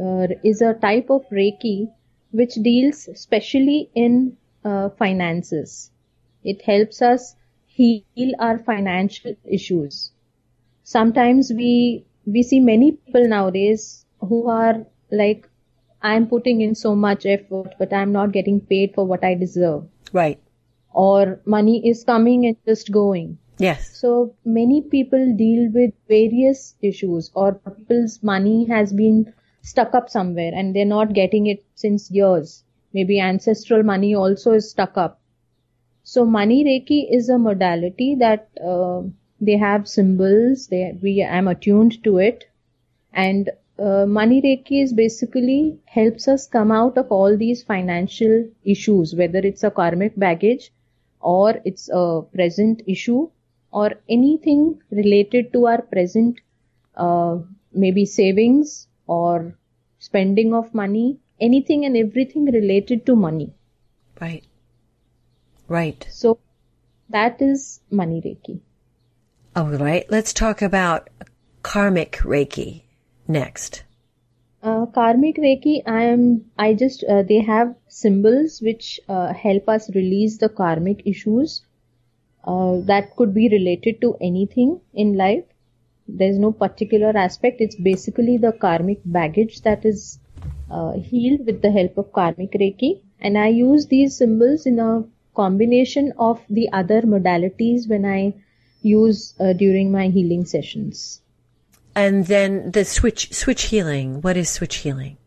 uh, 0.00 0.26
is 0.44 0.60
a 0.62 0.74
type 0.74 1.10
of 1.10 1.24
Reiki 1.30 1.90
which 2.30 2.54
deals 2.54 3.08
specially 3.20 3.90
in 3.94 4.36
uh, 4.64 4.88
finances. 4.90 5.90
It 6.44 6.62
helps 6.62 7.02
us 7.02 7.34
heal 7.66 8.34
our 8.38 8.58
financial 8.58 9.34
issues 9.44 10.12
sometimes 10.84 11.52
we 11.56 12.04
we 12.26 12.42
see 12.42 12.60
many 12.60 12.92
people 12.92 13.26
nowadays 13.28 14.04
who 14.20 14.48
are 14.48 14.84
like 15.10 15.48
i'm 16.02 16.26
putting 16.26 16.60
in 16.60 16.74
so 16.74 16.94
much 16.94 17.26
effort 17.26 17.74
but 17.78 17.92
i'm 17.92 18.12
not 18.12 18.32
getting 18.32 18.60
paid 18.60 18.94
for 18.94 19.04
what 19.06 19.24
i 19.24 19.34
deserve 19.34 19.84
Right. 20.12 20.38
or 20.92 21.40
money 21.44 21.76
is 21.88 22.04
coming 22.04 22.46
and 22.46 22.56
just 22.66 22.90
going 22.92 23.38
Yes. 23.58 23.88
so 23.98 24.34
many 24.44 24.82
people 24.82 25.34
deal 25.36 25.70
with 25.72 25.92
various 26.08 26.74
issues 26.82 27.30
or 27.34 27.54
people's 27.54 28.22
money 28.22 28.64
has 28.66 28.92
been 28.92 29.32
stuck 29.62 29.94
up 29.94 30.08
somewhere 30.10 30.52
and 30.54 30.74
they're 30.74 30.84
not 30.96 31.12
getting 31.14 31.46
it 31.46 31.64
since 31.74 32.10
years 32.10 32.64
maybe 32.92 33.20
ancestral 33.20 33.82
money 33.82 34.14
also 34.14 34.52
is 34.52 34.70
stuck 34.70 34.96
up 34.96 35.20
so 36.04 36.24
money 36.24 36.64
reiki 36.64 36.98
is 37.18 37.28
a 37.28 37.38
modality 37.38 38.14
that 38.16 38.48
uh, 38.64 39.02
they 39.40 39.56
have 39.56 39.88
symbols. 39.88 40.68
They 40.68 40.96
we 41.02 41.20
am 41.22 41.48
attuned 41.48 42.02
to 42.04 42.18
it, 42.18 42.44
and 43.12 43.50
uh, 43.82 44.06
money 44.06 44.40
reiki 44.42 44.82
is 44.82 44.92
basically 44.92 45.78
helps 45.86 46.28
us 46.28 46.46
come 46.46 46.70
out 46.70 46.98
of 46.98 47.10
all 47.10 47.36
these 47.36 47.62
financial 47.62 48.34
issues, 48.64 49.14
whether 49.14 49.38
it's 49.38 49.64
a 49.64 49.70
karmic 49.70 50.16
baggage, 50.16 50.70
or 51.20 51.60
it's 51.64 51.88
a 51.92 52.22
present 52.34 52.82
issue, 52.86 53.28
or 53.72 53.90
anything 54.08 54.80
related 54.90 55.52
to 55.52 55.66
our 55.66 55.82
present, 55.82 56.40
uh, 56.96 57.38
maybe 57.72 58.04
savings 58.04 58.86
or 59.06 59.56
spending 59.98 60.54
of 60.54 60.74
money, 60.74 61.18
anything 61.40 61.84
and 61.84 61.96
everything 61.96 62.44
related 62.44 63.04
to 63.06 63.16
money. 63.16 63.52
Right. 64.20 64.44
Right. 65.68 66.06
So 66.10 66.38
that 67.08 67.42
is 67.42 67.80
money 67.90 68.20
reiki. 68.20 68.60
All 69.54 69.70
right, 69.70 70.04
let's 70.08 70.32
talk 70.32 70.62
about 70.62 71.10
karmic 71.62 72.12
Reiki 72.24 72.82
next. 73.32 73.84
Uh, 74.62 74.86
karmic 74.86 75.36
Reiki, 75.36 75.82
I 75.86 76.04
am, 76.04 76.44
I 76.56 76.74
just, 76.74 77.02
uh, 77.04 77.22
they 77.22 77.40
have 77.40 77.74
symbols 77.88 78.60
which 78.60 79.00
uh, 79.08 79.32
help 79.32 79.68
us 79.68 79.90
release 79.94 80.38
the 80.38 80.48
karmic 80.48 81.02
issues 81.04 81.62
uh, 82.44 82.76
that 82.82 83.16
could 83.16 83.34
be 83.34 83.48
related 83.48 84.00
to 84.02 84.16
anything 84.20 84.80
in 84.94 85.16
life. 85.16 85.44
There's 86.06 86.38
no 86.38 86.52
particular 86.52 87.16
aspect. 87.16 87.60
It's 87.60 87.74
basically 87.74 88.36
the 88.36 88.52
karmic 88.52 89.00
baggage 89.04 89.62
that 89.62 89.84
is 89.84 90.18
uh, 90.70 90.92
healed 90.92 91.46
with 91.46 91.62
the 91.62 91.72
help 91.72 91.98
of 91.98 92.12
karmic 92.12 92.52
Reiki. 92.52 93.00
And 93.20 93.38
I 93.38 93.48
use 93.48 93.86
these 93.86 94.16
symbols 94.16 94.66
in 94.66 94.78
a 94.78 95.04
combination 95.34 96.12
of 96.18 96.40
the 96.50 96.70
other 96.72 97.02
modalities 97.02 97.88
when 97.88 98.04
I 98.04 98.34
use 98.82 99.34
uh, 99.40 99.54
during 99.54 99.90
my 99.90 100.08
healing 100.08 100.44
sessions. 100.44 101.21
And 101.94 102.26
then 102.26 102.70
the 102.70 102.84
switch 102.84 103.32
switch 103.32 103.64
healing. 103.64 104.22
What 104.22 104.36
is 104.36 104.48
switch 104.48 104.76
healing? 104.76 105.18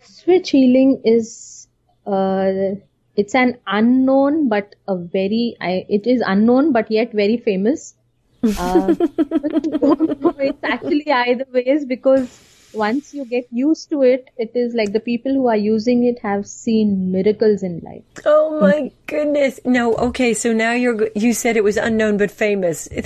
Switch 0.00 0.50
healing 0.50 1.00
is 1.04 1.68
uh, 2.06 2.76
it's 3.16 3.34
an 3.34 3.58
unknown 3.66 4.48
but 4.48 4.74
a 4.88 4.96
very 4.96 5.56
I, 5.60 5.86
it 5.88 6.06
is 6.06 6.22
unknown 6.24 6.72
but 6.72 6.90
yet 6.90 7.12
very 7.12 7.36
famous. 7.36 7.94
Uh, 8.42 8.94
it's 8.98 10.64
actually 10.64 11.10
either 11.10 11.46
ways 11.52 11.84
because 11.84 12.40
once 12.72 13.12
you 13.14 13.24
get 13.24 13.46
used 13.52 13.90
to 13.90 14.02
it, 14.02 14.30
it 14.36 14.50
is 14.54 14.74
like 14.74 14.92
the 14.92 15.00
people 15.00 15.32
who 15.32 15.46
are 15.46 15.56
using 15.56 16.04
it 16.04 16.18
have 16.20 16.46
seen 16.46 17.12
miracles 17.12 17.62
in 17.62 17.80
life. 17.80 18.02
Oh 18.24 18.60
my 18.60 18.90
goodness! 19.06 19.60
No, 19.64 19.94
okay. 19.94 20.34
So 20.34 20.52
now 20.52 20.72
you're 20.72 21.08
you 21.14 21.34
said 21.34 21.56
it 21.56 21.64
was 21.64 21.76
unknown 21.76 22.16
but 22.16 22.30
famous. 22.30 22.88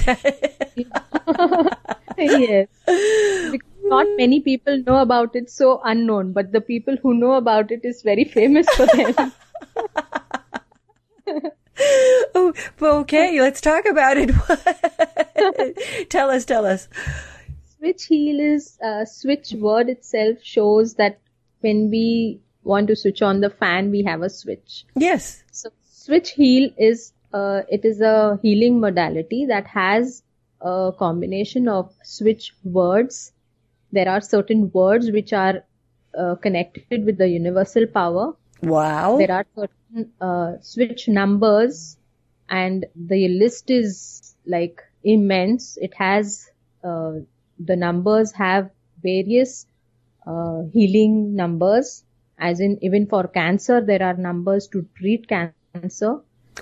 yes. 2.19 2.69
Because 2.87 3.69
not 3.85 4.07
many 4.17 4.41
people 4.41 4.83
know 4.87 4.99
about 4.99 5.37
it, 5.37 5.51
so 5.51 5.81
unknown, 5.85 6.33
but 6.33 6.53
the 6.53 6.61
people 6.61 6.97
who 7.03 7.15
know 7.15 7.33
about 7.35 7.71
it 7.71 7.81
is 7.85 8.03
very 8.03 8.25
famous 8.25 8.69
for 8.71 8.87
them. 8.87 9.33
oh, 12.35 12.53
okay, 12.81 13.41
let's 13.41 13.61
talk 13.61 13.87
about 13.87 14.17
it. 14.17 14.31
tell 16.11 16.31
us, 16.31 16.45
tell 16.45 16.65
us. 16.65 16.89
Switch 17.79 18.07
heal 18.07 18.41
is, 18.41 18.79
uh, 18.83 19.05
switch 19.05 19.53
word 19.53 19.89
itself 19.89 20.39
shows 20.43 20.95
that 20.95 21.19
when 21.61 21.91
we 21.91 22.41
want 22.65 22.89
to 22.89 22.97
switch 22.97 23.23
on 23.23 23.41
the 23.41 23.51
fan, 23.51 23.91
we 23.91 24.03
have 24.03 24.23
a 24.23 24.31
switch. 24.31 24.85
Yes. 24.95 25.45
So 25.53 25.71
switch 25.89 26.31
heal 26.31 26.71
is, 26.79 27.13
uh, 27.33 27.63
it 27.71 27.85
is 27.85 28.01
a 28.01 28.39
healing 28.43 28.81
modality 28.81 29.47
that 29.47 29.67
has 29.67 30.23
a 30.61 30.93
combination 30.99 31.69
of 31.69 31.93
switch 32.03 32.55
words. 32.65 33.33
There 33.93 34.09
are 34.09 34.21
certain 34.21 34.71
words 34.73 35.11
which 35.11 35.33
are 35.33 35.65
uh, 36.19 36.35
connected 36.37 37.05
with 37.05 37.19
the 37.19 37.29
universal 37.29 37.87
power. 37.87 38.35
Wow. 38.63 39.19
There 39.19 39.31
are 39.31 39.47
certain 39.55 40.13
uh, 40.21 40.55
switch 40.61 41.09
numbers, 41.09 41.99
and 42.49 42.87
the 42.95 43.29
list 43.29 43.71
is 43.71 44.35
like 44.47 44.81
immense. 45.05 45.77
It 45.81 45.95
has 45.95 46.49
uh, 46.83 47.13
the 47.59 47.77
numbers 47.77 48.33
have 48.33 48.71
various 49.03 49.67
uh, 50.27 50.63
healing 50.73 51.35
numbers, 51.37 52.05
as 52.39 52.61
in 52.61 52.79
even 52.83 53.07
for 53.07 53.29
cancer, 53.29 53.81
there 53.81 54.03
are 54.03 54.15
numbers 54.15 54.69
to 54.69 54.87
treat 54.97 55.29
cancer. 55.29 56.21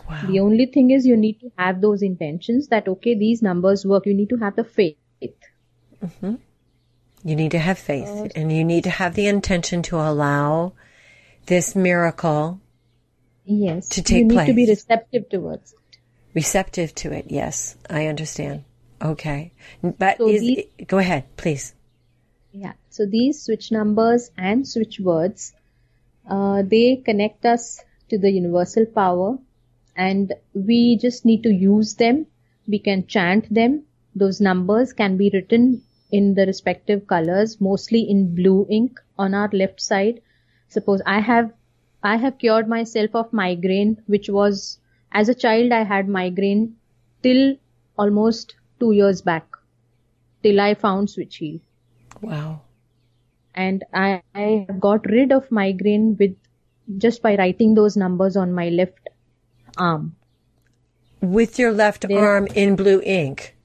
Wow. 0.09 0.27
The 0.27 0.41
only 0.41 0.67
thing 0.67 0.91
is 0.91 1.07
you 1.07 1.17
need 1.17 1.41
to 1.41 1.53
have 1.57 1.81
those 1.81 2.03
intentions 2.03 2.69
that, 2.69 2.89
okay, 2.89 3.15
these 3.15 3.43
numbers 3.43 3.87
work. 3.87 4.07
You 4.07 4.15
need 4.15 4.31
to 4.31 4.37
have 4.37 4.57
the 4.57 4.65
faith. 4.65 4.97
Mm-hmm. 6.03 6.35
You 7.25 7.37
need 7.37 7.53
to 7.53 7.59
have 7.59 7.79
faith 7.79 8.09
uh, 8.09 8.29
and 8.37 8.53
you 8.53 8.65
need 8.65 8.85
to 8.85 8.91
have 8.91 9.15
the 9.15 9.27
intention 9.27 9.83
to 9.85 9.97
allow 9.97 10.75
this 11.47 11.75
miracle 11.75 12.61
yes, 13.45 13.89
to 13.91 14.03
take 14.03 14.07
place. 14.07 14.19
you 14.19 14.25
need 14.25 14.35
place. 14.35 14.47
to 14.49 14.55
be 14.55 14.67
receptive 14.69 15.29
towards 15.31 15.73
it. 15.73 15.99
Receptive 16.35 16.95
to 16.97 17.13
it. 17.13 17.27
Yes, 17.29 17.77
I 17.89 18.09
understand. 18.09 18.65
Okay. 19.01 19.53
But 19.83 20.19
So 20.19 20.29
is, 20.29 20.41
these- 20.41 20.67
go 20.87 20.99
ahead, 20.99 21.25
please. 21.37 21.75
Yeah. 22.53 22.75
So 22.91 23.07
these 23.07 23.43
switch 23.43 23.73
numbers 23.73 24.31
and 24.37 24.69
switch 24.69 25.01
words, 25.01 25.55
uh, 26.29 26.63
they 26.63 26.97
connect 26.97 27.47
us 27.47 27.83
to 28.11 28.19
the 28.19 28.31
universal 28.31 28.85
power 28.87 29.39
and 29.97 30.33
we 30.55 30.97
just 30.97 31.25
need 31.25 31.43
to 31.43 31.51
use 31.53 31.95
them. 31.95 32.27
We 32.69 32.79
can 32.79 33.07
chant 33.07 33.53
them. 33.53 33.85
Those 34.15 34.41
numbers 34.41 34.93
can 34.93 35.17
be 35.17 35.31
written 35.33 35.83
in 36.11 36.35
the 36.35 36.47
respective 36.47 37.07
colors, 37.07 37.61
mostly 37.61 38.01
in 38.09 38.35
blue 38.35 38.67
ink 38.71 39.01
on 39.19 39.35
our 39.35 39.49
left 39.53 39.81
side. 39.81 40.21
Suppose 40.69 41.03
I 41.07 41.21
have, 41.21 41.53
I 42.03 42.17
have 42.17 42.39
cured 42.39 42.69
myself 42.69 43.15
of 43.15 43.33
migraine, 43.33 44.03
which 44.07 44.29
was, 44.29 44.79
as 45.13 45.29
a 45.29 45.35
child, 45.35 45.73
I 45.73 45.83
had 45.85 46.09
migraine 46.09 46.77
till 47.23 47.57
almost 47.99 48.55
two 48.81 48.93
years 48.93 49.23
back, 49.23 49.47
till 50.43 50.61
I 50.61 50.75
found 50.75 51.11
Switch 51.11 51.37
Heal 51.37 51.61
Wow. 52.23 52.63
and 53.55 53.85
I, 53.93 54.23
I 54.35 54.67
got 54.79 55.07
rid 55.07 55.33
of 55.33 55.51
migraine 55.51 56.17
with 56.19 56.37
just 56.99 57.23
by 57.23 57.37
writing 57.37 57.75
those 57.75 57.97
numbers 57.97 58.37
on 58.37 58.53
my 58.53 58.69
left 58.69 59.09
arm. 59.77 60.17
With 61.21 61.59
your 61.59 61.73
left 61.73 62.07
There- 62.07 62.19
arm 62.19 62.47
in 62.55 62.77
blue 62.77 63.01
ink, 63.03 63.57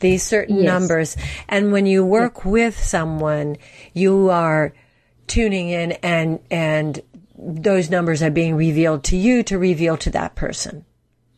these 0.00 0.22
certain 0.22 0.56
Yes. 0.56 0.66
numbers. 0.66 1.16
And 1.48 1.72
when 1.72 1.86
you 1.86 2.04
work 2.04 2.44
with 2.44 2.78
someone, 2.78 3.56
you 3.94 4.28
are 4.30 4.74
tuning 5.26 5.70
in 5.70 5.92
and, 6.02 6.40
and 6.50 7.00
those 7.38 7.90
numbers 7.90 8.22
are 8.22 8.30
being 8.30 8.54
revealed 8.54 9.04
to 9.04 9.16
you 9.16 9.42
to 9.44 9.58
reveal 9.58 9.96
to 9.98 10.10
that 10.10 10.34
person. 10.34 10.84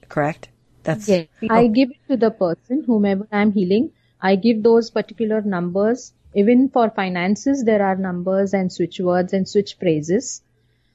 Correct? 0.08 0.48
That's, 0.82 1.08
I 1.10 1.66
give 1.66 1.90
it 1.90 1.98
to 2.08 2.16
the 2.16 2.30
person, 2.30 2.82
whomever 2.86 3.26
I'm 3.30 3.52
healing. 3.52 3.90
I 4.20 4.36
give 4.36 4.62
those 4.62 4.90
particular 4.90 5.42
numbers. 5.42 6.12
Even 6.34 6.68
for 6.68 6.90
finances, 6.90 7.64
there 7.64 7.82
are 7.82 7.96
numbers 7.96 8.54
and 8.54 8.72
switch 8.72 9.00
words 9.00 9.32
and 9.32 9.48
switch 9.48 9.76
phrases, 9.78 10.42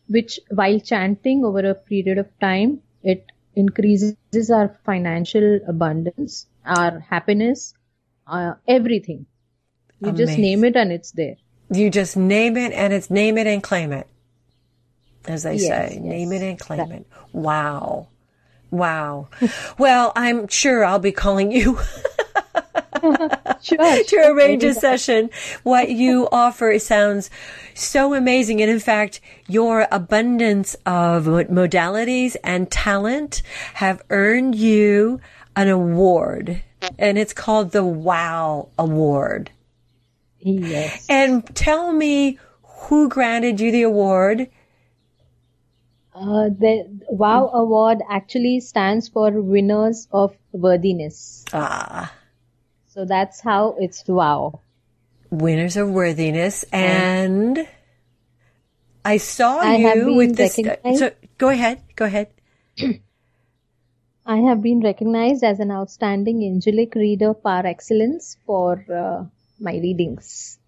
which 0.07 0.39
while 0.49 0.79
chanting 0.79 1.43
over 1.45 1.59
a 1.59 1.75
period 1.75 2.17
of 2.17 2.27
time, 2.39 2.81
it 3.03 3.31
increases 3.55 4.15
our 4.51 4.79
financial 4.85 5.59
abundance, 5.67 6.47
our 6.65 6.99
happiness, 6.99 7.73
uh, 8.25 8.53
everything. 8.67 9.25
You 9.99 10.11
just 10.11 10.37
name 10.37 10.63
it 10.63 10.75
and 10.75 10.91
it's 10.91 11.11
there. 11.11 11.35
you 11.69 11.89
just 11.89 12.17
name 12.17 12.57
it 12.57 12.73
and 12.73 12.91
it's 12.93 13.09
name 13.09 13.37
it 13.37 13.47
and 13.47 13.61
claim 13.63 13.91
it. 13.93 14.07
As 15.25 15.43
they 15.43 15.55
Yes, 15.55 15.67
say, 15.91 15.93
yes. 15.95 16.03
name 16.03 16.31
it 16.33 16.41
and 16.41 16.59
claim 16.59 16.91
it. 16.91 17.05
Wow. 17.31 18.07
Wow. 18.71 19.29
well, 19.77 20.11
I'm 20.15 20.47
sure 20.49 20.83
I'll 20.83 20.99
be 20.99 21.11
calling 21.13 21.51
you 21.51 21.79
Sure. 23.61 24.03
to 24.03 24.15
arrange 24.25 24.63
a 24.63 24.73
session. 24.73 25.29
What 25.63 25.89
you 25.89 26.27
offer 26.31 26.77
sounds 26.79 27.29
so 27.73 28.13
amazing. 28.13 28.61
And 28.61 28.71
in 28.71 28.79
fact, 28.79 29.19
your 29.47 29.87
abundance 29.91 30.75
of 30.85 31.25
modalities 31.25 32.35
and 32.43 32.71
talent 32.71 33.41
have 33.75 34.01
earned 34.09 34.55
you 34.55 35.19
an 35.55 35.67
award. 35.67 36.63
And 36.97 37.17
it's 37.17 37.33
called 37.33 37.71
the 37.71 37.83
Wow 37.83 38.69
Award. 38.77 39.51
Yes. 40.39 41.05
And 41.09 41.45
tell 41.55 41.91
me 41.91 42.39
who 42.63 43.09
granted 43.09 43.59
you 43.59 43.71
the 43.71 43.83
award. 43.83 44.49
Uh, 46.13 46.49
the 46.49 46.85
WOW 47.09 47.49
award 47.53 47.99
actually 48.09 48.59
stands 48.59 49.09
for 49.09 49.31
winners 49.31 50.07
of 50.11 50.35
worthiness. 50.51 51.43
Ah, 51.53 52.13
So 52.93 53.05
that's 53.05 53.41
how 53.41 53.75
it's 53.79 54.03
WOW. 54.07 54.59
winners 55.31 55.77
of 55.77 55.89
worthiness. 55.89 56.63
And 56.71 57.67
I 59.03 59.17
saw 59.17 59.59
I 59.59 59.77
you 59.77 60.13
with 60.13 60.35
this. 60.37 60.57
recognized- 60.59 60.99
So 60.99 61.11
go 61.39 61.49
ahead. 61.49 61.81
Go 61.95 62.05
ahead. 62.05 62.27
I 64.25 64.37
have 64.37 64.61
been 64.61 64.79
recognized 64.81 65.43
as 65.43 65.59
an 65.59 65.71
outstanding 65.71 66.43
angelic 66.45 66.93
reader 66.95 67.33
par 67.33 67.65
excellence 67.65 68.37
for 68.45 68.85
uh, 68.89 69.25
my 69.59 69.73
readings. 69.73 70.59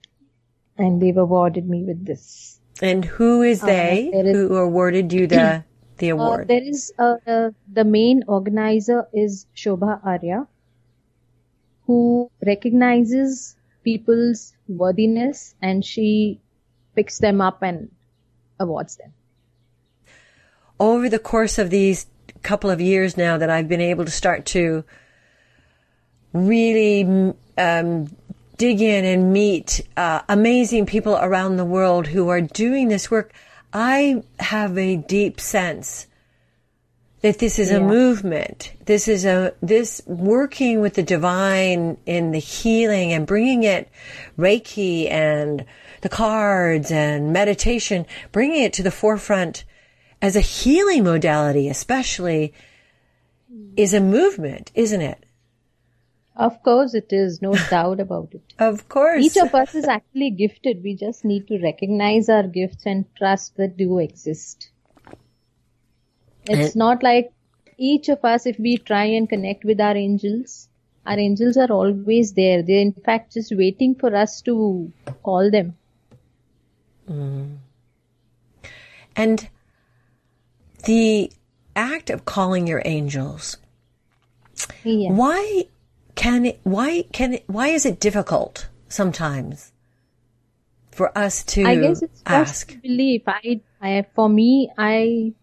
And 0.77 1.01
they've 1.01 1.15
awarded 1.15 1.69
me 1.69 1.83
with 1.83 2.03
this. 2.05 2.59
And 2.81 3.05
who 3.05 3.43
is 3.43 3.61
they 3.61 4.09
there 4.11 4.25
is- 4.25 4.35
who 4.35 4.57
awarded 4.57 5.13
you 5.13 5.27
the 5.27 5.63
the 5.99 6.11
Uh, 6.11 6.15
award? 6.15 6.47
there 6.49 6.63
is 6.63 6.91
uh, 6.99 7.15
uh, 7.25 7.51
the 7.71 7.85
main 7.85 8.23
organizer 8.27 9.07
is 9.13 9.45
Shobha 9.55 10.03
Arya, 10.03 10.47
who 11.87 12.29
recognizes 12.45 13.55
people's 13.83 14.53
worthiness 14.67 15.55
and 15.61 15.85
she 15.85 16.39
picks 16.95 17.19
them 17.19 17.41
up 17.41 17.61
and 17.61 17.91
awards 18.59 18.97
them. 18.97 19.13
Over 20.79 21.09
the 21.09 21.19
course 21.19 21.57
of 21.57 21.69
these 21.69 22.07
couple 22.41 22.69
of 22.69 22.81
years 22.81 23.17
now 23.17 23.37
that 23.37 23.49
I've 23.49 23.67
been 23.67 23.81
able 23.81 24.05
to 24.05 24.11
start 24.11 24.45
to 24.47 24.83
really 26.33 27.33
um, 27.57 28.07
dig 28.57 28.81
in 28.81 29.05
and 29.05 29.33
meet 29.33 29.87
uh, 29.97 30.21
amazing 30.29 30.85
people 30.85 31.15
around 31.15 31.57
the 31.57 31.65
world 31.65 32.07
who 32.07 32.29
are 32.29 32.41
doing 32.41 32.87
this 32.87 33.09
work, 33.09 33.33
I 33.73 34.23
have 34.39 34.77
a 34.77 34.95
deep 34.95 35.39
sense 35.39 36.07
that 37.25 37.39
this 37.39 37.57
is 37.57 37.71
yeah. 37.71 37.77
a 37.77 37.79
movement. 37.79 38.71
This 38.85 39.07
is 39.07 39.25
a, 39.25 39.55
this 39.59 39.99
working 40.05 40.79
with 40.79 40.93
the 40.93 41.01
divine 41.01 41.97
in 42.05 42.29
the 42.29 42.37
healing 42.37 43.13
and 43.13 43.25
bringing 43.25 43.63
it 43.63 43.89
Reiki 44.37 45.09
and 45.09 45.65
the 46.01 46.09
cards 46.09 46.91
and 46.91 47.33
meditation, 47.33 48.05
bringing 48.31 48.61
it 48.61 48.73
to 48.73 48.83
the 48.83 48.91
forefront 48.91 49.65
as 50.21 50.35
a 50.35 50.39
healing 50.39 51.03
modality, 51.03 51.67
especially 51.67 52.53
is 53.75 53.95
a 53.95 54.01
movement, 54.01 54.71
isn't 54.75 55.01
it? 55.01 55.25
Of 56.35 56.61
course 56.61 56.93
it 56.93 57.11
is, 57.11 57.41
no 57.41 57.55
doubt 57.71 57.99
about 58.01 58.35
it. 58.35 58.53
Of 58.59 58.87
course. 58.87 59.25
Each 59.25 59.37
of 59.37 59.55
us 59.55 59.73
is 59.73 59.85
actually 59.85 60.29
gifted. 60.29 60.83
We 60.83 60.93
just 60.95 61.25
need 61.25 61.47
to 61.47 61.57
recognize 61.57 62.29
our 62.29 62.43
gifts 62.43 62.85
and 62.85 63.05
trust 63.17 63.57
that 63.57 63.77
do 63.77 63.97
exist. 63.97 64.69
It's 66.47 66.75
not 66.75 67.03
like 67.03 67.31
each 67.77 68.09
of 68.09 68.23
us, 68.23 68.45
if 68.45 68.59
we 68.59 68.77
try 68.77 69.05
and 69.05 69.27
connect 69.27 69.65
with 69.65 69.81
our 69.81 69.95
angels, 69.95 70.69
our 71.05 71.19
angels 71.19 71.57
are 71.57 71.71
always 71.71 72.33
there. 72.33 72.63
They're 72.63 72.81
in 72.81 72.93
fact 72.93 73.33
just 73.33 73.51
waiting 73.55 73.95
for 73.95 74.15
us 74.15 74.41
to 74.41 74.91
call 75.23 75.51
them. 75.51 75.75
Mm. 77.09 77.57
And 79.15 79.47
the 80.85 81.31
act 81.75 82.09
of 82.09 82.25
calling 82.25 82.67
your 82.67 82.81
angels, 82.85 83.57
yeah. 84.83 85.11
why 85.11 85.65
can 86.15 86.45
it, 86.45 86.59
why 86.63 87.03
can 87.11 87.33
it, 87.35 87.43
why 87.47 87.67
is 87.67 87.85
it 87.85 87.99
difficult 87.99 88.69
sometimes 88.87 89.71
for 90.91 91.15
us 91.17 91.43
to 91.43 91.63
I 91.65 91.75
guess 91.75 92.01
it's 92.01 92.21
ask? 92.25 92.81
belief. 92.81 93.23
I, 93.27 93.61
I, 93.81 94.05
for 94.15 94.29
me, 94.29 94.71
I, 94.77 95.33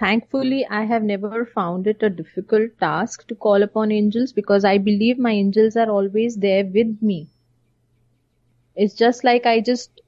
thankfully, 0.00 0.66
I 0.66 0.84
have 0.84 1.02
never 1.02 1.44
found 1.46 1.86
it 1.86 2.02
a 2.02 2.10
difficult 2.10 2.78
task 2.80 3.26
to 3.28 3.34
call 3.34 3.62
upon 3.62 3.92
angels 3.92 4.32
because 4.32 4.64
I 4.64 4.78
believe 4.78 5.18
my 5.18 5.32
angels 5.32 5.76
are 5.76 5.90
always 5.90 6.36
there 6.36 6.64
with 6.64 7.02
me. 7.02 7.28
It's 8.74 8.94
just 8.94 9.24
like 9.24 9.46
I 9.46 9.60
just 9.60 10.00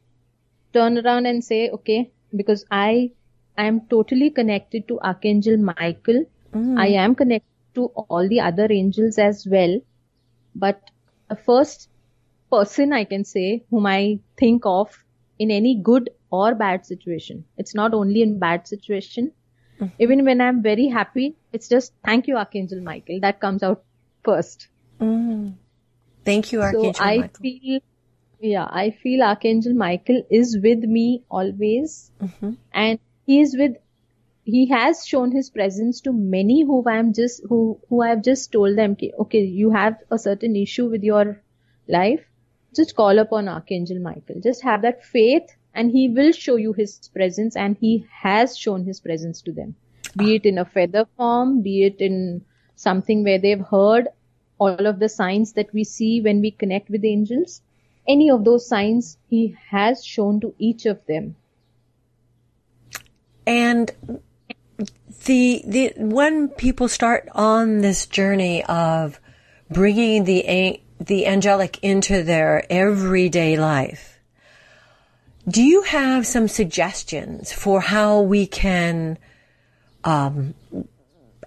turn 0.72 0.98
around 0.98 1.26
and 1.26 1.44
say, 1.44 1.70
okay, 1.70 2.10
because 2.34 2.64
I 2.70 3.10
am 3.58 3.82
totally 3.90 4.30
connected 4.30 4.88
to 4.88 4.98
Archangel 5.00 5.58
Michael. 5.58 6.24
Mm. 6.54 6.78
I 6.78 6.88
am 6.88 7.14
connected 7.14 7.74
to 7.74 7.86
all 7.86 8.28
the 8.28 8.40
other 8.40 8.66
angels 8.70 9.18
as 9.18 9.46
well. 9.46 9.78
But 10.54 10.80
the 11.28 11.36
first 11.36 11.88
person 12.50 12.92
I 12.92 13.04
can 13.04 13.24
say 13.24 13.64
whom 13.70 13.86
I 13.86 14.20
think 14.38 14.64
of 14.64 15.04
in 15.38 15.50
any 15.50 15.74
good 15.74 16.10
or 16.30 16.54
bad 16.54 16.86
situation. 16.86 17.44
It's 17.58 17.74
not 17.74 17.94
only 17.94 18.22
in 18.22 18.38
bad 18.38 18.66
situation. 18.66 19.32
Mm-hmm. 19.80 20.02
Even 20.02 20.24
when 20.24 20.40
I'm 20.40 20.62
very 20.62 20.88
happy, 20.88 21.36
it's 21.52 21.68
just 21.68 21.92
thank 22.04 22.28
you, 22.28 22.36
Archangel 22.36 22.80
Michael. 22.80 23.20
That 23.20 23.40
comes 23.40 23.62
out 23.62 23.84
first. 24.24 24.68
Mm. 25.00 25.54
Thank 26.24 26.52
you, 26.52 26.62
Archangel 26.62 26.94
so 26.94 27.04
I 27.04 27.28
feel, 27.40 27.80
yeah, 28.40 28.68
I 28.70 28.90
feel 28.90 29.22
Archangel 29.22 29.74
Michael 29.74 30.22
is 30.30 30.58
with 30.62 30.80
me 30.80 31.24
always. 31.28 32.10
Mm-hmm. 32.22 32.52
And 32.72 32.98
he 33.26 33.40
is 33.40 33.56
with 33.58 33.76
he 34.44 34.68
has 34.68 35.06
shown 35.06 35.30
his 35.30 35.50
presence 35.50 36.00
to 36.00 36.12
many 36.12 36.62
who 36.62 36.82
I 36.86 36.96
am 36.98 37.12
just 37.12 37.42
who 37.48 37.80
who 37.88 38.02
I 38.02 38.08
have 38.08 38.22
just 38.22 38.50
told 38.52 38.76
them 38.76 38.96
okay 39.20 39.40
you 39.40 39.70
have 39.70 39.96
a 40.10 40.18
certain 40.18 40.56
issue 40.56 40.88
with 40.88 41.02
your 41.04 41.40
life 41.88 42.24
just 42.74 42.96
call 42.96 43.18
upon 43.18 43.48
Archangel 43.48 44.00
Michael 44.00 44.40
just 44.42 44.62
have 44.62 44.82
that 44.82 45.04
faith 45.04 45.54
and 45.74 45.90
he 45.90 46.08
will 46.08 46.32
show 46.32 46.56
you 46.56 46.72
his 46.72 47.08
presence 47.14 47.56
and 47.56 47.76
he 47.80 48.06
has 48.10 48.56
shown 48.56 48.84
his 48.84 49.00
presence 49.00 49.42
to 49.42 49.52
them. 49.52 49.74
Be 50.16 50.34
it 50.36 50.44
in 50.44 50.58
a 50.58 50.64
feather 50.64 51.06
form 51.16 51.62
be 51.62 51.84
it 51.84 52.00
in 52.00 52.44
something 52.76 53.24
where 53.24 53.38
they've 53.38 53.60
heard 53.60 54.08
all 54.58 54.86
of 54.86 54.98
the 54.98 55.08
signs 55.08 55.54
that 55.54 55.72
we 55.72 55.84
see 55.84 56.20
when 56.20 56.40
we 56.40 56.50
connect 56.50 56.90
with 56.90 57.04
angels. 57.04 57.62
Any 58.06 58.30
of 58.30 58.44
those 58.44 58.68
signs 58.68 59.16
he 59.28 59.56
has 59.70 60.04
shown 60.04 60.40
to 60.40 60.54
each 60.58 60.86
of 60.86 61.04
them. 61.06 61.36
And 63.46 63.90
the 65.24 65.62
the 65.66 65.92
when 65.96 66.48
people 66.48 66.88
start 66.88 67.28
on 67.32 67.78
this 67.78 68.06
journey 68.06 68.64
of 68.64 69.20
bringing 69.70 70.24
the 70.24 70.80
the 71.00 71.26
angelic 71.26 71.78
into 71.82 72.22
their 72.22 72.64
everyday 72.70 73.56
life, 73.56 74.11
do 75.48 75.62
you 75.62 75.82
have 75.82 76.26
some 76.26 76.48
suggestions 76.48 77.52
for 77.52 77.80
how 77.80 78.20
we 78.20 78.46
can 78.46 79.18
um, 80.04 80.54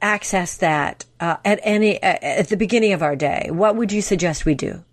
access 0.01 0.57
that 0.57 1.05
uh, 1.19 1.37
at 1.45 1.59
any 1.63 2.01
at 2.01 2.49
the 2.49 2.57
beginning 2.57 2.93
of 2.93 3.01
our 3.01 3.15
day? 3.15 3.49
What 3.51 3.75
would 3.75 3.91
you 3.91 4.01
suggest 4.01 4.45
we 4.45 4.55
do? 4.55 4.83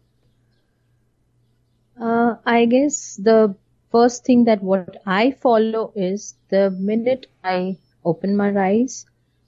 Uh, 2.00 2.36
I 2.46 2.66
guess 2.66 3.16
the 3.16 3.54
first 3.90 4.24
thing 4.24 4.44
that 4.44 4.62
what 4.62 4.96
I 5.06 5.32
follow 5.32 5.92
is 5.94 6.34
the 6.48 6.70
minute 6.70 7.26
I 7.44 7.78
open 8.04 8.36
my 8.36 8.50
eyes, 8.56 9.06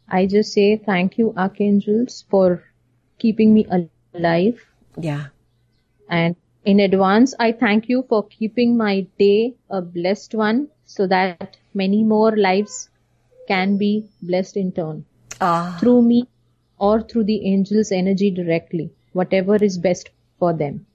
I 0.09 0.27
just 0.27 0.53
say 0.53 0.77
thank 0.77 1.19
you, 1.19 1.33
archangels, 1.37 2.25
for 2.29 2.63
keeping 3.19 3.55
me 3.55 3.67
alive. 4.13 4.65
Yeah. 4.99 5.27
And 6.09 6.37
in 6.65 6.81
advance, 6.81 7.35
I 7.39 7.53
thank 7.53 7.89
you 7.89 8.05
for 8.09 8.27
keeping 8.27 8.77
my 8.77 9.07
day 9.19 9.55
a 9.69 9.83
blessed 9.83 10.35
one 10.35 10.69
so 10.87 11.07
that 11.07 11.57
many 11.75 12.03
more 12.03 12.37
lives 12.37 12.89
can 13.49 13.77
be 13.77 14.07
blessed 14.23 14.57
in 14.57 14.73
turn. 14.73 15.05
Ah. 15.41 15.77
Through 15.81 16.03
me 16.03 16.29
or 16.79 17.03
through 17.03 17.25
the 17.25 17.47
angels' 17.47 17.93
energy 17.93 18.31
directly, 18.31 18.91
whatever 19.13 19.57
is 19.57 19.79
best 19.79 20.11
for 20.39 20.53
them. 20.53 20.87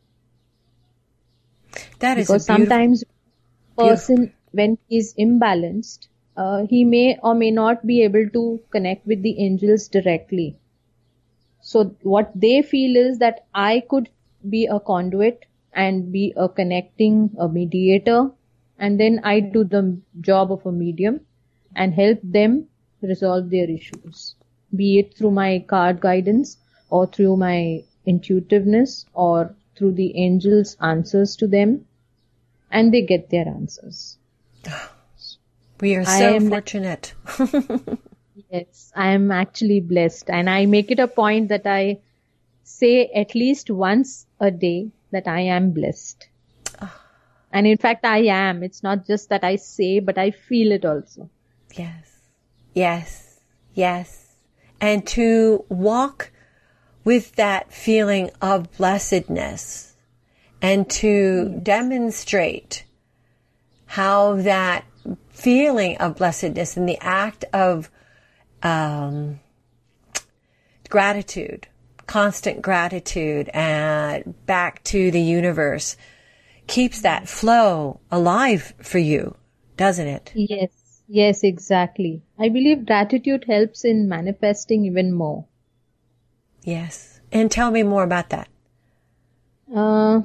That 1.99 2.17
is 2.17 2.27
because 2.27 2.45
sometimes 2.45 3.03
a 3.03 3.81
person 3.81 4.15
beautiful. 4.15 4.35
when 4.51 4.77
he's 4.87 5.13
imbalanced, 5.13 6.07
uh, 6.35 6.65
he 6.65 6.83
may 6.83 7.17
or 7.21 7.35
may 7.35 7.51
not 7.51 7.85
be 7.85 8.01
able 8.03 8.27
to 8.29 8.59
connect 8.71 9.05
with 9.05 9.21
the 9.21 9.39
angels 9.39 9.87
directly. 9.87 10.57
So 11.61 11.95
what 12.01 12.31
they 12.33 12.61
feel 12.61 12.95
is 12.95 13.19
that 13.19 13.45
I 13.53 13.83
could 13.87 14.09
be 14.49 14.65
a 14.65 14.79
conduit 14.79 15.45
and 15.73 16.11
be 16.11 16.33
a 16.35 16.49
connecting, 16.49 17.35
a 17.39 17.47
mediator, 17.47 18.31
and 18.77 18.99
then 18.99 19.19
I 19.23 19.39
do 19.39 19.63
the 19.63 19.97
job 20.21 20.51
of 20.51 20.65
a 20.65 20.71
medium 20.71 21.21
and 21.75 21.93
help 21.93 22.19
them 22.23 22.67
resolve 23.01 23.49
their 23.49 23.69
issues. 23.69 24.35
Be 24.75 24.99
it 24.99 25.15
through 25.15 25.31
my 25.31 25.59
card 25.67 25.99
guidance 25.99 26.57
or 26.89 27.07
through 27.07 27.37
my 27.37 27.83
intuitiveness 28.05 29.05
or 29.13 29.55
through 29.75 29.93
the 29.93 30.17
angels' 30.17 30.75
answers 30.81 31.35
to 31.37 31.47
them, 31.47 31.85
and 32.71 32.93
they 32.93 33.01
get 33.01 33.29
their 33.29 33.47
answers. 33.47 34.17
We 35.81 35.95
are 35.95 36.03
so 36.03 36.41
fortunate. 36.41 37.13
yes, 38.51 38.91
I 38.93 39.11
am 39.11 39.31
actually 39.31 39.79
blessed. 39.79 40.29
And 40.29 40.49
I 40.49 40.65
make 40.65 40.91
it 40.91 40.99
a 40.99 41.07
point 41.07 41.47
that 41.47 41.65
I 41.65 41.99
say 42.63 43.05
at 43.15 43.33
least 43.33 43.69
once 43.69 44.25
a 44.41 44.51
day 44.51 44.91
that 45.11 45.27
I 45.27 45.41
am 45.41 45.71
blessed. 45.71 46.27
And 47.51 47.65
in 47.65 47.77
fact, 47.77 48.05
I 48.05 48.25
am. 48.25 48.63
It's 48.63 48.83
not 48.83 49.07
just 49.07 49.29
that 49.29 49.43
I 49.43 49.55
say, 49.55 49.99
but 49.99 50.17
I 50.17 50.31
feel 50.31 50.71
it 50.71 50.85
also. 50.85 51.29
Yes. 51.75 52.19
Yes. 52.73 53.39
Yes. 53.73 54.35
And 54.79 55.05
to 55.07 55.65
walk 55.69 56.31
with 57.03 57.35
that 57.35 57.73
feeling 57.73 58.29
of 58.41 58.71
blessedness 58.77 59.95
and 60.61 60.89
to 60.89 61.49
yes. 61.51 61.63
demonstrate 61.63 62.85
how 63.87 64.35
that 64.35 64.85
feeling 65.29 65.97
of 65.97 66.17
blessedness 66.17 66.77
and 66.77 66.87
the 66.87 66.99
act 67.01 67.45
of 67.51 67.89
um, 68.61 69.39
gratitude, 70.89 71.67
constant 72.09 72.59
gratitude, 72.59 73.51
and 73.53 74.33
back 74.47 74.83
to 74.83 75.11
the 75.11 75.21
universe 75.21 75.95
keeps 76.65 77.01
that 77.01 77.29
flow 77.29 77.99
alive 78.09 78.73
for 78.81 78.97
you, 78.97 79.35
doesn't 79.77 80.07
it? 80.07 80.31
Yes, 80.33 80.71
yes, 81.07 81.43
exactly. 81.43 82.23
I 82.39 82.49
believe 82.49 82.87
gratitude 82.87 83.45
helps 83.47 83.85
in 83.85 84.09
manifesting 84.09 84.85
even 84.85 85.13
more. 85.13 85.45
Yes. 86.63 87.21
And 87.31 87.51
tell 87.51 87.69
me 87.69 87.83
more 87.83 88.03
about 88.03 88.29
that. 88.31 88.47
Uh, 89.75 90.21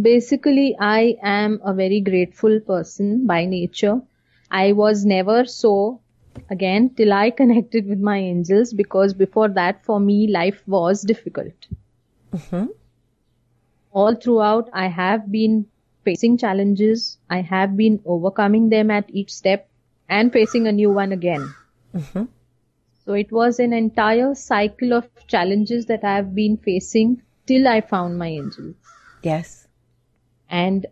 basically, 0.00 0.74
I 0.80 1.16
am 1.22 1.60
a 1.62 1.74
very 1.74 2.00
grateful 2.00 2.60
person 2.60 3.26
by 3.26 3.44
nature. 3.44 4.00
I 4.50 4.72
was 4.72 5.04
never 5.04 5.44
so 5.44 6.00
again 6.50 6.90
till 6.94 7.12
I 7.12 7.30
connected 7.30 7.86
with 7.86 7.98
my 7.98 8.18
angels 8.18 8.72
because 8.72 9.14
before 9.14 9.48
that 9.48 9.84
for 9.84 10.00
me 10.00 10.28
life 10.28 10.62
was 10.66 11.02
difficult. 11.02 11.66
Mm-hmm. 12.32 12.66
All 13.92 14.14
throughout, 14.14 14.68
I 14.72 14.88
have 14.88 15.30
been 15.32 15.66
facing 16.04 16.36
challenges. 16.38 17.18
I 17.30 17.40
have 17.40 17.76
been 17.76 18.00
overcoming 18.04 18.68
them 18.68 18.90
at 18.90 19.08
each 19.08 19.32
step 19.32 19.68
and 20.08 20.32
facing 20.32 20.66
a 20.66 20.72
new 20.72 20.90
one 20.90 21.12
again. 21.12 21.54
Mm-hmm. 21.94 22.24
So 23.04 23.12
it 23.14 23.30
was 23.32 23.58
an 23.58 23.72
entire 23.72 24.34
cycle 24.34 24.92
of 24.92 25.08
challenges 25.28 25.86
that 25.86 26.04
I 26.04 26.16
have 26.16 26.34
been 26.34 26.56
facing 26.56 27.22
till 27.46 27.68
I 27.68 27.80
found 27.80 28.18
my 28.18 28.28
angels. 28.28 28.74
Yes. 29.22 29.66
And 30.48 30.86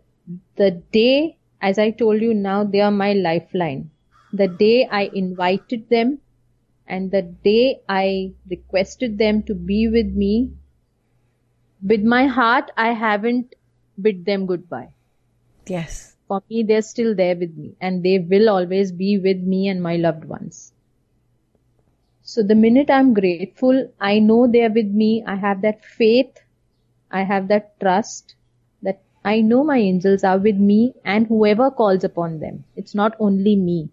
the 0.55 0.71
day, 0.71 1.37
as 1.61 1.77
I 1.77 1.91
told 1.91 2.21
you 2.21 2.33
now, 2.33 2.63
they 2.63 2.81
are 2.81 2.91
my 2.91 3.13
lifeline. 3.13 3.91
The 4.35 4.47
day 4.47 4.87
I 4.91 5.09
invited 5.13 5.89
them 5.89 6.19
and 6.87 7.09
the 7.11 7.21
day 7.21 7.79
I 7.87 8.33
requested 8.49 9.17
them 9.17 9.43
to 9.43 9.55
be 9.55 9.87
with 9.87 10.07
me, 10.07 10.51
with 11.81 12.03
my 12.03 12.27
heart, 12.27 12.71
I 12.75 12.91
haven't 12.93 13.55
bid 14.01 14.25
them 14.25 14.45
goodbye. 14.45 14.89
Yes. 15.67 16.15
For 16.27 16.41
me, 16.49 16.63
they're 16.63 16.81
still 16.81 17.15
there 17.15 17.35
with 17.35 17.55
me 17.55 17.75
and 17.79 18.03
they 18.03 18.19
will 18.19 18.49
always 18.49 18.91
be 18.91 19.17
with 19.17 19.39
me 19.39 19.67
and 19.67 19.81
my 19.81 19.95
loved 19.95 20.25
ones. 20.25 20.73
So 22.23 22.41
the 22.43 22.55
minute 22.55 22.89
I'm 22.89 23.13
grateful, 23.13 23.91
I 23.99 24.19
know 24.19 24.47
they're 24.47 24.71
with 24.71 24.87
me. 24.87 25.23
I 25.25 25.35
have 25.35 25.61
that 25.61 25.85
faith. 25.85 26.39
I 27.11 27.23
have 27.23 27.47
that 27.49 27.79
trust 27.79 28.35
that 28.81 29.01
I 29.23 29.41
know 29.41 29.63
my 29.63 29.77
angels 29.77 30.23
are 30.23 30.39
with 30.39 30.57
me 30.57 30.95
and 31.05 31.27
whoever 31.27 31.69
calls 31.69 32.03
upon 32.03 32.39
them. 32.39 32.63
It's 32.75 32.95
not 32.95 33.15
only 33.19 33.55
me. 33.55 33.89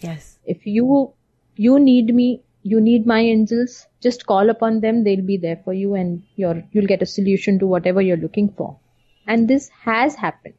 Yes. 0.00 0.38
If 0.44 0.66
you 0.66 1.12
you 1.56 1.78
need 1.80 2.14
me, 2.14 2.42
you 2.62 2.80
need 2.80 3.06
my 3.06 3.20
angels, 3.20 3.86
just 4.00 4.26
call 4.26 4.50
upon 4.50 4.80
them, 4.80 5.04
they'll 5.04 5.24
be 5.24 5.36
there 5.36 5.60
for 5.64 5.72
you 5.72 5.94
and 5.94 6.22
you're, 6.34 6.62
you'll 6.72 6.86
get 6.86 7.02
a 7.02 7.06
solution 7.06 7.58
to 7.60 7.66
whatever 7.66 8.02
you're 8.02 8.16
looking 8.16 8.48
for. 8.48 8.78
And 9.26 9.48
this 9.48 9.70
has 9.84 10.16
happened. 10.16 10.54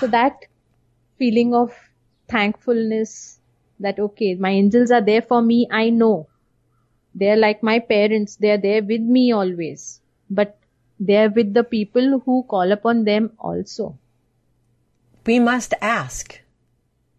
So 0.00 0.06
ah. 0.06 0.10
that 0.10 0.46
feeling 1.18 1.54
of 1.54 1.72
thankfulness 2.28 3.38
that 3.80 3.98
okay, 3.98 4.34
my 4.34 4.50
angels 4.50 4.90
are 4.90 5.00
there 5.00 5.22
for 5.22 5.40
me, 5.40 5.68
I 5.70 5.90
know. 5.90 6.28
They're 7.14 7.36
like 7.36 7.62
my 7.62 7.78
parents, 7.78 8.36
they're 8.36 8.58
there 8.58 8.82
with 8.82 9.00
me 9.00 9.32
always. 9.32 10.00
But 10.28 10.58
they're 10.98 11.30
with 11.30 11.54
the 11.54 11.64
people 11.64 12.20
who 12.24 12.42
call 12.42 12.72
upon 12.72 13.04
them 13.04 13.32
also. 13.38 13.98
We 15.24 15.38
must 15.38 15.74
ask. 15.80 16.40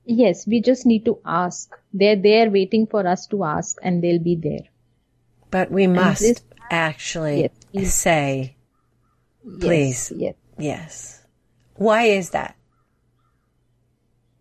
Yes, 0.09 0.47
we 0.47 0.61
just 0.61 0.85
need 0.85 1.03
to 1.03 1.19
ask. 1.25 1.75
They're 1.93 2.15
there 2.15 2.49
waiting 2.49 2.87
for 2.87 3.05
us 3.05 3.27
to 3.27 3.43
ask 3.43 3.77
and 3.83 4.01
they'll 4.01 4.23
be 4.23 4.35
there. 4.35 4.63
But 5.51 5.69
we 5.69 5.85
must 5.85 6.21
this, 6.21 6.41
actually 6.71 7.49
yes, 7.73 7.93
say, 7.93 8.55
please. 9.59 10.13
Yes, 10.15 10.19
yes. 10.19 10.35
Yes. 10.57 11.23
Why 11.75 12.03
is 12.03 12.29
that? 12.29 12.55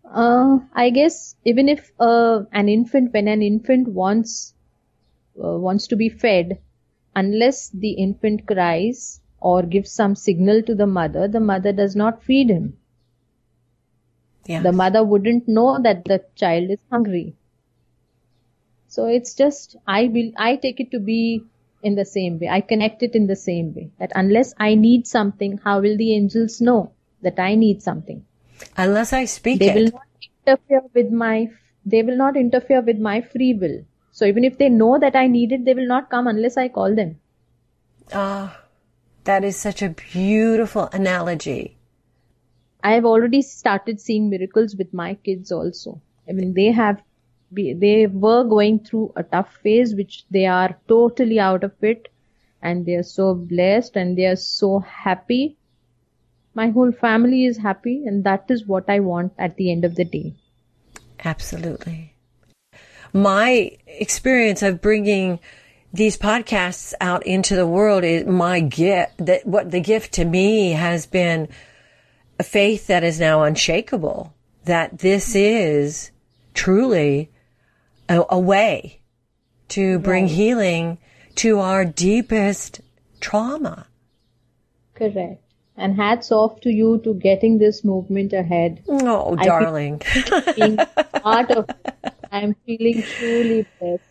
Uh, 0.09 0.59
I 0.73 0.89
guess 0.89 1.35
even 1.43 1.67
if 1.67 1.91
uh, 1.99 2.43
an 2.53 2.69
infant, 2.69 3.13
when 3.13 3.27
an 3.27 3.41
infant 3.41 3.89
wants 3.89 4.53
uh, 5.37 5.57
wants 5.59 5.87
to 5.87 5.97
be 5.97 6.07
fed, 6.07 6.59
unless 7.13 7.69
the 7.69 7.91
infant 7.91 8.47
cries 8.47 9.19
or 9.41 9.63
gives 9.63 9.91
some 9.91 10.15
signal 10.15 10.63
to 10.63 10.73
the 10.75 10.87
mother, 10.87 11.27
the 11.27 11.41
mother 11.41 11.73
does 11.73 11.95
not 11.95 12.23
feed 12.23 12.49
him. 12.49 12.77
Yeah. 14.47 14.61
The 14.63 14.71
mother 14.71 15.03
wouldn't 15.03 15.47
know 15.47 15.79
that 15.83 16.05
the 16.05 16.23
child 16.35 16.71
is 16.71 16.79
hungry. 16.89 17.35
So 18.87 19.05
it's 19.05 19.35
just, 19.35 19.75
I 19.85 20.07
will, 20.07 20.31
I 20.37 20.55
take 20.55 20.79
it 20.79 20.91
to 20.91 20.99
be 20.99 21.43
in 21.83 21.95
the 21.95 22.05
same 22.05 22.39
way. 22.39 22.47
I 22.47 22.61
connect 22.61 23.03
it 23.03 23.13
in 23.13 23.27
the 23.27 23.35
same 23.35 23.75
way. 23.75 23.91
That 23.99 24.13
unless 24.15 24.53
I 24.57 24.75
need 24.75 25.05
something, 25.05 25.59
how 25.63 25.81
will 25.81 25.97
the 25.97 26.15
angels 26.15 26.61
know 26.61 26.93
that 27.21 27.39
I 27.39 27.55
need 27.55 27.83
something? 27.83 28.25
Unless 28.77 29.13
I 29.13 29.25
speak 29.25 29.59
they 29.59 29.67
it. 29.67 29.75
will 29.75 29.91
not 29.91 30.07
interfere 30.47 30.81
with 30.93 31.11
my, 31.11 31.49
they 31.85 32.01
will 32.01 32.17
not 32.17 32.37
interfere 32.37 32.81
with 32.81 32.97
my 32.97 33.21
free 33.21 33.53
will. 33.53 33.83
So 34.11 34.25
even 34.25 34.43
if 34.43 34.57
they 34.57 34.69
know 34.69 34.97
that 34.97 35.15
I 35.15 35.27
need 35.27 35.51
it, 35.51 35.65
they 35.65 35.73
will 35.73 35.87
not 35.87 36.09
come 36.09 36.25
unless 36.25 36.57
I 36.57 36.69
call 36.69 36.95
them. 36.95 37.19
Ah, 38.13 38.61
that 39.25 39.43
is 39.43 39.57
such 39.57 39.81
a 39.81 39.89
beautiful 39.89 40.89
analogy. 40.93 41.76
I 42.87 42.91
have 42.93 43.03
already 43.03 43.41
started 43.41 43.99
seeing 43.99 44.29
miracles 44.29 44.73
with 44.77 44.93
my 44.93 45.15
kids 45.15 45.51
also. 45.51 46.01
I 46.29 46.31
mean, 46.31 46.53
they 46.53 46.71
have, 46.71 47.01
they 47.51 48.07
were 48.07 48.45
going 48.45 48.79
through 48.79 49.11
a 49.17 49.23
tough 49.23 49.57
phase, 49.61 49.93
which 49.93 50.23
they 50.31 50.45
are 50.45 50.79
totally 50.87 51.37
out 51.37 51.65
of 51.65 51.73
it, 51.81 52.07
and 52.61 52.85
they 52.85 52.93
are 52.93 53.03
so 53.03 53.33
blessed 53.33 53.97
and 53.97 54.17
they 54.17 54.25
are 54.25 54.37
so 54.37 54.79
happy. 54.79 55.57
My 56.53 56.69
whole 56.69 56.93
family 56.93 57.43
is 57.45 57.57
happy, 57.57 58.05
and 58.05 58.23
that 58.23 58.45
is 58.49 58.65
what 58.65 58.89
I 58.89 59.01
want 59.01 59.33
at 59.37 59.57
the 59.57 59.69
end 59.69 59.83
of 59.83 59.95
the 59.95 60.05
day. 60.05 60.35
Absolutely. 61.25 62.13
My 63.11 63.71
experience 63.85 64.63
of 64.63 64.81
bringing 64.81 65.39
these 65.91 66.17
podcasts 66.17 66.93
out 67.01 67.27
into 67.27 67.57
the 67.57 67.67
world 67.67 68.05
is 68.05 68.25
my 68.25 68.61
gift 68.61 69.25
that 69.25 69.45
what 69.45 69.71
the 69.71 69.81
gift 69.81 70.13
to 70.13 70.23
me 70.23 70.71
has 70.71 71.05
been 71.05 71.49
a 72.39 72.43
faith 72.43 72.87
that 72.87 73.03
is 73.03 73.19
now 73.19 73.43
unshakable 73.43 74.33
that 74.65 74.99
this 74.99 75.35
is 75.35 76.11
truly 76.53 77.31
a, 78.09 78.23
a 78.29 78.39
way 78.39 78.99
to 79.69 79.99
bring 79.99 80.25
right. 80.25 80.31
healing 80.31 80.97
to 81.35 81.59
our 81.59 81.85
deepest 81.85 82.81
trauma. 83.19 83.87
Correct. 84.93 85.43
And 85.75 85.95
hats 85.95 86.31
off 86.31 86.59
to 86.61 86.71
you 86.71 86.99
to 87.03 87.13
getting 87.13 87.59
this 87.59 87.83
movement 87.83 88.33
ahead. 88.33 88.83
Oh, 88.87 89.37
I 89.37 89.45
darling. 89.45 90.01
being 90.55 90.77
part 91.21 91.51
of 91.51 91.69
it, 91.69 92.13
I'm 92.31 92.55
feeling 92.65 93.03
truly 93.03 93.67
blessed. 93.79 94.03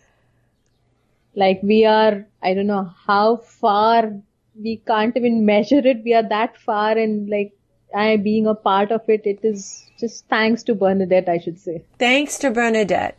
Like 1.35 1.59
we 1.61 1.85
are, 1.85 2.25
I 2.41 2.53
don't 2.53 2.67
know 2.67 2.89
how 3.05 3.37
far 3.37 4.13
we 4.55 4.77
can't 4.77 5.15
even 5.15 5.45
measure 5.45 5.85
it. 5.85 6.03
We 6.05 6.13
are 6.13 6.27
that 6.29 6.57
far 6.57 6.97
and 6.97 7.29
like 7.29 7.56
I 7.95 8.17
being 8.17 8.47
a 8.47 8.55
part 8.55 8.91
of 8.91 9.01
it, 9.07 9.21
it 9.25 9.39
is 9.43 9.83
just 9.99 10.27
thanks 10.27 10.63
to 10.63 10.75
Bernadette, 10.75 11.29
I 11.29 11.39
should 11.39 11.59
say. 11.59 11.83
Thanks 11.97 12.37
to 12.39 12.51
Bernadette. 12.51 13.17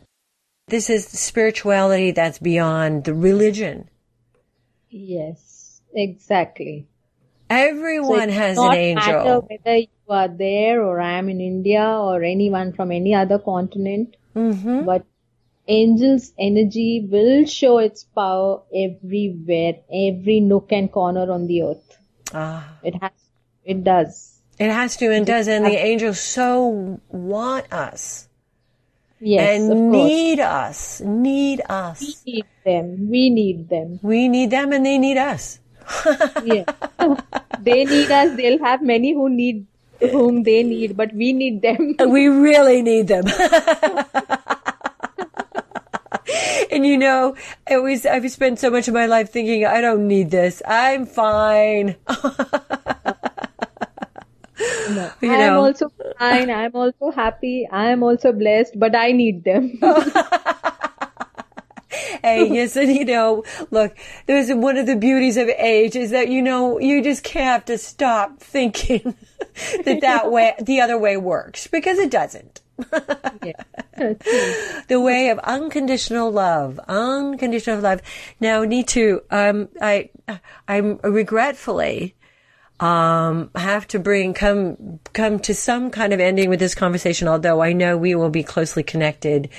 This 0.67 0.89
is 0.89 1.07
spirituality 1.07 2.11
that's 2.11 2.37
beyond 2.37 3.05
the 3.05 3.13
religion. 3.13 3.89
Yes, 4.89 5.81
exactly. 5.93 6.87
Everyone 7.49 8.29
so 8.29 8.35
has 8.35 8.57
an 8.59 8.73
angel. 8.73 9.47
Whether 9.49 9.77
you 9.77 9.87
are 10.07 10.27
there 10.27 10.83
or 10.83 10.99
I 10.99 11.13
am 11.13 11.29
in 11.29 11.41
India 11.41 11.83
or 11.83 12.23
anyone 12.23 12.73
from 12.73 12.91
any 12.91 13.15
other 13.15 13.39
continent, 13.39 14.15
mm-hmm. 14.35 14.85
but 14.85 15.05
angel's 15.67 16.33
energy 16.37 17.07
will 17.09 17.45
show 17.45 17.79
its 17.79 18.03
power 18.03 18.61
everywhere, 18.73 19.73
every 19.91 20.39
nook 20.39 20.71
and 20.71 20.91
corner 20.91 21.31
on 21.31 21.47
the 21.47 21.63
earth. 21.63 21.97
Ah. 22.33 22.77
It 22.83 22.95
has, 23.01 23.11
it 23.63 23.83
does. 23.83 24.38
It 24.59 24.69
has 24.69 24.97
to 24.97 25.11
and 25.11 25.25
does, 25.25 25.47
and 25.47 25.65
the 25.65 25.77
angels 25.77 26.19
so 26.19 26.99
want 27.07 27.71
us. 27.71 28.27
Yes, 29.21 29.59
and 29.59 29.91
need 29.91 30.39
us, 30.39 31.01
need 31.01 31.61
us. 31.67 32.23
We 32.25 32.33
need 32.33 32.45
them. 32.65 33.09
We 33.09 33.29
need 33.29 33.69
them. 33.69 33.99
We 34.01 34.27
need 34.27 34.51
them, 34.51 34.73
and 34.73 34.85
they 34.85 34.97
need 34.97 35.17
us. 35.17 35.59
yeah, 36.43 36.65
they 37.59 37.85
need 37.85 38.11
us. 38.11 38.35
They'll 38.35 38.59
have 38.59 38.81
many 38.81 39.13
who 39.13 39.29
need 39.29 39.65
whom 39.99 40.43
they 40.43 40.63
need, 40.63 40.95
but 40.95 41.13
we 41.13 41.33
need 41.33 41.61
them. 41.61 41.95
we 42.09 42.27
really 42.27 42.81
need 42.81 43.07
them. 43.07 43.25
and 46.71 46.85
you 46.85 46.97
know, 46.97 47.35
I 47.69 47.75
always 47.75 48.05
I've 48.05 48.29
spent 48.31 48.59
so 48.59 48.69
much 48.69 48.87
of 48.87 48.93
my 48.93 49.05
life 49.05 49.31
thinking 49.31 49.65
I 49.65 49.81
don't 49.81 50.07
need 50.07 50.31
this. 50.31 50.61
I'm 50.67 51.05
fine. 51.05 51.95
No. 54.89 55.11
You 55.21 55.31
I 55.31 55.37
am 55.37 55.57
also 55.57 55.91
fine. 56.17 56.49
I'm 56.49 56.75
also 56.75 57.11
happy. 57.11 57.67
I 57.71 57.91
am 57.91 58.03
also 58.03 58.31
blessed, 58.31 58.79
but 58.79 58.95
I 58.95 59.11
need 59.11 59.43
them. 59.43 59.77
hey, 62.23 62.47
yes, 62.51 62.75
and 62.75 62.91
you 62.93 63.05
know, 63.05 63.43
look, 63.71 63.97
there's 64.25 64.51
one 64.51 64.77
of 64.77 64.85
the 64.85 64.95
beauties 64.95 65.37
of 65.37 65.49
age 65.49 65.95
is 65.95 66.11
that 66.11 66.29
you 66.29 66.41
know 66.41 66.79
you 66.79 67.03
just 67.03 67.23
can't 67.23 67.45
have 67.45 67.65
to 67.65 67.77
stop 67.77 68.39
thinking 68.39 69.15
that 69.85 70.01
that 70.01 70.31
way 70.31 70.55
the 70.61 70.81
other 70.81 70.97
way 70.97 71.17
works 71.17 71.67
because 71.67 71.99
it 71.99 72.11
doesn't. 72.11 72.61
the 74.87 75.01
way 75.01 75.29
of 75.29 75.39
unconditional 75.39 76.31
love, 76.31 76.79
unconditional 76.87 77.81
love. 77.81 78.01
Now, 78.39 78.63
Neetu, 78.63 79.19
um, 79.31 79.67
I, 79.81 80.09
I'm 80.67 80.97
regretfully 81.03 82.15
um, 82.79 83.51
have 83.55 83.87
to 83.89 83.99
bring 83.99 84.33
come 84.33 84.99
come 85.13 85.39
to 85.39 85.53
some 85.53 85.91
kind 85.91 86.13
of 86.13 86.19
ending 86.19 86.49
with 86.49 86.59
this 86.59 86.75
conversation. 86.75 87.27
Although 87.27 87.61
I 87.61 87.73
know 87.73 87.97
we 87.97 88.15
will 88.15 88.29
be 88.29 88.43
closely 88.43 88.83
connected. 88.83 89.49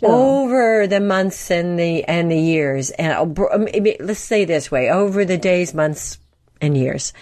Sure. 0.00 0.10
over 0.10 0.86
the 0.88 0.98
months 0.98 1.52
and 1.52 1.78
the 1.78 2.02
and 2.04 2.28
the 2.28 2.38
years, 2.38 2.90
and 2.90 3.38
uh, 3.38 3.66
let's 4.00 4.18
say 4.18 4.44
this 4.44 4.68
way, 4.68 4.90
over 4.90 5.24
the 5.24 5.38
days, 5.38 5.72
months, 5.72 6.18
and 6.60 6.76
years, 6.76 7.12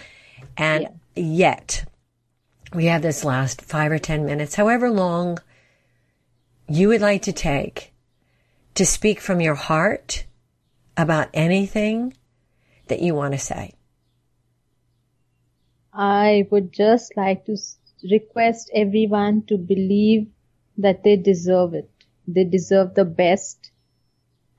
and 0.57 0.81
Yeah. 0.81 0.89
yet 1.23 1.85
we 2.73 2.85
have 2.85 3.03
this 3.03 3.23
last 3.23 3.61
five 3.61 3.91
or 3.91 3.99
ten 3.99 4.25
minutes, 4.25 4.55
however 4.55 4.89
long 4.89 5.37
you 6.67 6.87
would 6.87 7.01
like 7.01 7.21
to 7.23 7.31
take 7.31 7.93
to 8.73 8.85
speak 8.87 9.19
from 9.19 9.39
your 9.39 9.55
heart 9.55 10.25
about 10.97 11.29
anything 11.33 12.15
that 12.87 13.01
you 13.01 13.13
want 13.13 13.33
to 13.33 13.39
say. 13.39 13.75
I 15.93 16.47
would 16.51 16.73
just 16.73 17.15
like 17.15 17.45
to 17.45 17.57
request 18.11 18.69
everyone 18.73 19.43
to 19.43 19.57
believe 19.57 20.27
that 20.77 21.03
they 21.03 21.15
deserve 21.15 21.73
it. 21.73 21.89
They 22.27 22.43
deserve 22.43 22.95
the 22.95 23.05
best. 23.05 23.71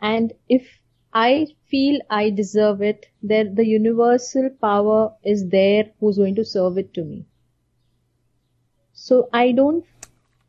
And 0.01 0.33
if 0.49 0.81
I 1.13 1.49
feel 1.67 2.01
I 2.11 2.31
deserve 2.31 2.83
it, 2.83 3.07
then 3.23 3.55
the 3.55 3.67
universal 3.67 4.51
power 4.61 5.15
is 5.25 5.49
there 5.49 5.91
who's 6.01 6.19
going 6.19 6.37
to 6.37 6.45
serve 6.45 6.79
it 6.79 6.95
to 6.95 7.05
me. 7.05 7.27
So 8.95 9.29
I 9.33 9.53
don't 9.53 9.85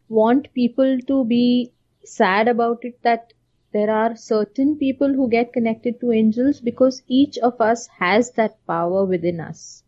want 0.09 0.53
people 0.53 0.99
to 1.07 1.25
be 1.25 1.73
sad 2.03 2.47
about 2.47 2.85
it 2.85 3.01
that 3.03 3.33
there 3.73 3.89
are 3.89 4.15
certain 4.15 4.77
people 4.77 5.13
who 5.13 5.29
get 5.29 5.53
connected 5.53 5.99
to 6.01 6.11
angels 6.11 6.61
because 6.61 7.03
each 7.07 7.37
of 7.39 7.59
us 7.61 7.87
has 7.99 8.31
that 8.33 8.65
power 8.67 9.05
within 9.05 9.41
us. 9.41 9.84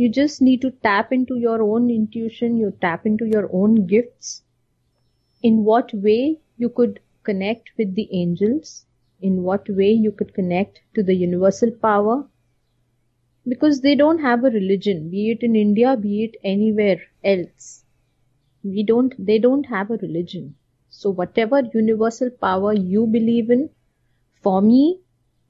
You 0.00 0.08
just 0.08 0.40
need 0.40 0.62
to 0.62 0.70
tap 0.70 1.12
into 1.12 1.36
your 1.36 1.60
own 1.60 1.90
intuition, 1.90 2.56
you 2.56 2.72
tap 2.80 3.04
into 3.04 3.26
your 3.26 3.50
own 3.52 3.86
gifts. 3.86 4.42
In 5.42 5.62
what 5.62 5.92
way 5.92 6.38
you 6.56 6.70
could 6.70 7.00
connect 7.22 7.72
with 7.76 7.94
the 7.94 8.08
angels, 8.10 8.86
in 9.20 9.42
what 9.42 9.68
way 9.68 9.90
you 9.90 10.10
could 10.10 10.32
connect 10.32 10.80
to 10.94 11.02
the 11.02 11.14
universal 11.14 11.70
power. 11.70 12.26
Because 13.46 13.82
they 13.82 13.94
don't 13.94 14.20
have 14.20 14.42
a 14.42 14.50
religion, 14.50 15.10
be 15.10 15.32
it 15.32 15.42
in 15.42 15.54
India, 15.54 15.98
be 15.98 16.24
it 16.24 16.36
anywhere 16.42 17.02
else. 17.22 17.84
We 18.64 18.82
don't, 18.82 19.12
they 19.18 19.38
don't 19.38 19.64
have 19.64 19.90
a 19.90 19.98
religion. 19.98 20.54
So 20.88 21.10
whatever 21.10 21.60
universal 21.74 22.30
power 22.30 22.72
you 22.72 23.06
believe 23.06 23.50
in, 23.50 23.68
for 24.40 24.62
me, 24.62 25.00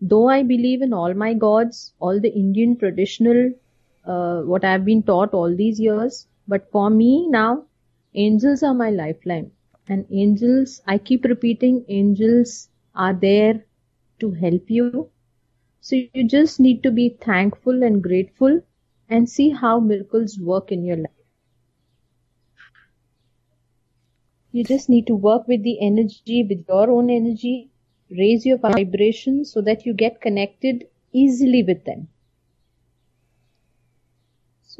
though 0.00 0.28
I 0.28 0.42
believe 0.42 0.82
in 0.82 0.92
all 0.92 1.14
my 1.14 1.34
gods, 1.34 1.92
all 2.00 2.18
the 2.18 2.34
Indian 2.34 2.76
traditional, 2.76 3.52
uh, 4.10 4.42
what 4.42 4.64
I've 4.64 4.84
been 4.84 5.02
taught 5.02 5.34
all 5.34 5.54
these 5.56 5.80
years, 5.80 6.26
but 6.48 6.70
for 6.72 6.90
me 6.90 7.28
now, 7.28 7.66
angels 8.14 8.62
are 8.62 8.74
my 8.74 8.90
lifeline. 8.90 9.50
And 9.88 10.06
angels, 10.10 10.82
I 10.86 10.98
keep 10.98 11.24
repeating, 11.24 11.84
angels 11.88 12.68
are 12.94 13.14
there 13.14 13.64
to 14.20 14.32
help 14.32 14.70
you. 14.70 15.10
So 15.80 15.96
you 15.96 16.24
just 16.28 16.60
need 16.60 16.82
to 16.82 16.90
be 16.90 17.10
thankful 17.20 17.82
and 17.82 18.02
grateful 18.02 18.60
and 19.08 19.28
see 19.28 19.50
how 19.50 19.80
miracles 19.80 20.38
work 20.38 20.72
in 20.72 20.84
your 20.84 20.96
life. 20.96 21.10
You 24.52 24.64
just 24.64 24.88
need 24.88 25.06
to 25.06 25.14
work 25.14 25.48
with 25.48 25.62
the 25.62 25.80
energy, 25.80 26.44
with 26.48 26.64
your 26.68 26.90
own 26.90 27.10
energy, 27.10 27.70
raise 28.10 28.44
your 28.46 28.58
vibration 28.58 29.44
so 29.44 29.60
that 29.62 29.86
you 29.86 29.94
get 29.94 30.20
connected 30.20 30.86
easily 31.12 31.62
with 31.62 31.84
them. 31.84 32.08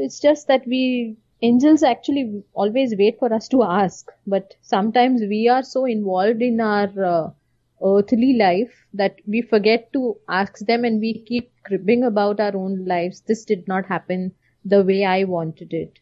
It's 0.03 0.19
just 0.19 0.49
that 0.49 0.67
we, 0.67 1.19
angels 1.43 1.83
actually 1.83 2.43
always 2.55 2.97
wait 2.97 3.19
for 3.19 3.33
us 3.35 3.49
to 3.49 3.63
ask, 3.63 4.11
but 4.27 4.55
sometimes 4.63 5.21
we 5.21 5.47
are 5.47 5.63
so 5.63 5.85
involved 5.85 6.41
in 6.41 6.59
our 6.59 7.05
uh, 7.05 7.31
earthly 7.85 8.33
life 8.33 8.87
that 8.95 9.17
we 9.27 9.43
forget 9.43 9.93
to 9.93 10.17
ask 10.27 10.59
them 10.61 10.85
and 10.87 11.01
we 11.01 11.23
keep 11.23 11.53
cribbing 11.65 12.03
about 12.03 12.41
our 12.41 12.57
own 12.57 12.87
lives. 12.87 13.21
This 13.21 13.45
did 13.45 13.69
not 13.69 13.85
happen 13.85 14.33
the 14.65 14.83
way 14.83 15.05
I 15.05 15.25
wanted 15.25 15.75
it. 15.75 15.99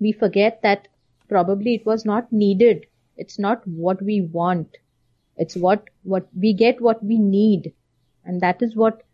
We 0.00 0.10
forget 0.10 0.60
that 0.62 0.88
probably 1.28 1.76
it 1.76 1.86
was 1.86 2.04
not 2.04 2.32
needed. 2.32 2.86
It's 3.16 3.38
not 3.38 3.64
what 3.68 4.02
we 4.02 4.20
want. 4.20 4.78
It's 5.36 5.54
what, 5.54 5.84
what 6.02 6.26
we 6.36 6.54
get 6.54 6.80
what 6.80 7.04
we 7.04 7.18
need. 7.18 7.72
And 8.24 8.40
that 8.40 8.62
is 8.62 8.74
what 8.74 9.04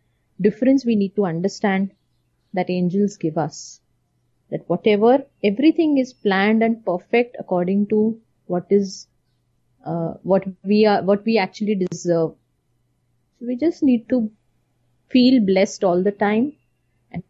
difference 0.41 0.83
we 0.83 0.95
need 0.95 1.15
to 1.15 1.27
understand 1.27 1.91
that 2.53 2.69
angels 2.69 3.17
give 3.17 3.37
us. 3.37 3.81
That 4.49 4.67
whatever, 4.69 5.25
everything 5.43 5.97
is 5.97 6.13
planned 6.13 6.63
and 6.63 6.85
perfect 6.85 7.35
according 7.39 7.87
to 7.87 8.19
what 8.45 8.65
is, 8.69 9.07
uh, 9.85 10.13
what 10.23 10.45
we 10.63 10.85
are, 10.85 11.03
what 11.03 11.25
we 11.25 11.37
actually 11.37 11.75
deserve. 11.75 12.31
So 13.39 13.45
we 13.45 13.55
just 13.57 13.83
need 13.83 14.07
to 14.09 14.31
feel 15.09 15.45
blessed 15.45 15.83
all 15.83 16.01
the 16.01 16.11
time 16.11 16.53
and 17.11 17.23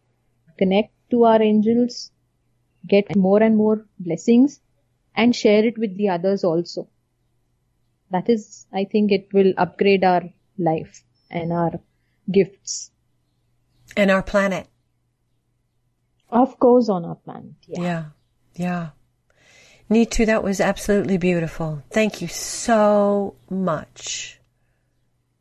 connect 0.57 0.93
to 1.11 1.24
our 1.26 1.41
angels, 1.41 2.11
get 2.88 3.15
more 3.15 3.41
and 3.41 3.57
more 3.57 3.86
blessings 3.99 4.59
and 5.15 5.36
share 5.36 5.65
it 5.65 5.78
with 5.78 5.97
the 5.97 6.09
others 6.09 6.43
also. 6.43 6.88
That 8.11 8.30
is, 8.30 8.68
I 8.72 8.86
think 8.86 9.11
it 9.11 9.28
will 9.34 9.53
upgrade 9.57 10.03
our 10.03 10.24
life 10.57 11.03
and 11.30 11.51
our 11.51 11.80
gifts. 12.32 12.91
And 13.95 14.11
our 14.11 14.24
planet. 14.24 14.68
Of 16.30 16.59
course, 16.59 16.89
on 16.89 17.05
our 17.05 17.15
planet. 17.15 17.53
Yeah. 17.67 17.82
Yeah. 17.82 18.05
Yeah. 18.55 18.89
Neetu, 19.89 20.25
that 20.25 20.43
was 20.43 20.59
absolutely 20.59 21.17
beautiful. 21.17 21.84
Thank 21.89 22.21
you 22.21 22.28
so 22.28 23.36
much. 23.49 24.39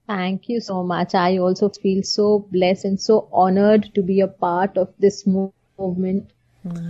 Thank 0.07 0.49
you 0.49 0.61
so 0.61 0.85
much. 0.85 1.17
I 1.17 1.39
also 1.39 1.69
feel 1.69 2.05
so 2.05 2.47
blessed 2.53 2.85
and 2.85 3.01
so 3.01 3.29
honored 3.33 3.93
to 3.97 4.03
be 4.03 4.21
a 4.21 4.29
part 4.29 4.77
of 4.79 4.95
this 5.01 5.25
mov- 5.25 5.53
movement. 5.79 6.31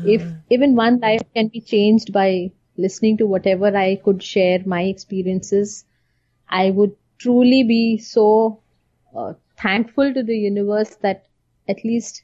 If 0.05 0.23
even 0.51 0.75
one 0.75 1.01
life 1.01 1.23
can 1.35 1.49
be 1.49 1.61
changed 1.61 2.13
by 2.13 2.51
listening 2.77 3.17
to 3.19 3.27
whatever 3.27 3.75
I 3.75 3.97
could 3.97 4.23
share 4.23 4.63
my 4.67 4.83
experiences, 4.83 5.85
I 6.49 6.71
would 6.71 6.95
truly 7.19 7.63
be 7.65 7.99
so 7.99 8.61
uh, 9.15 9.35
thankful 9.59 10.13
to 10.13 10.23
the 10.23 10.37
universe 10.37 10.97
that 10.97 11.27
at 11.69 11.85
least 11.85 12.23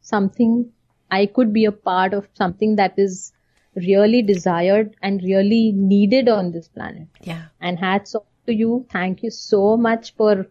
something 0.00 0.72
I 1.12 1.26
could 1.26 1.52
be 1.52 1.66
a 1.66 1.72
part 1.72 2.14
of 2.14 2.26
something 2.34 2.76
that 2.76 2.94
is 2.96 3.32
really 3.76 4.22
desired 4.22 4.96
and 5.02 5.22
really 5.22 5.72
needed 5.72 6.28
on 6.28 6.52
this 6.52 6.68
planet. 6.68 7.08
Yeah. 7.20 7.44
And 7.60 7.78
hats 7.78 8.14
off 8.14 8.24
to 8.46 8.54
you. 8.54 8.86
Thank 8.90 9.22
you 9.22 9.30
so 9.30 9.76
much 9.76 10.14
for 10.16 10.46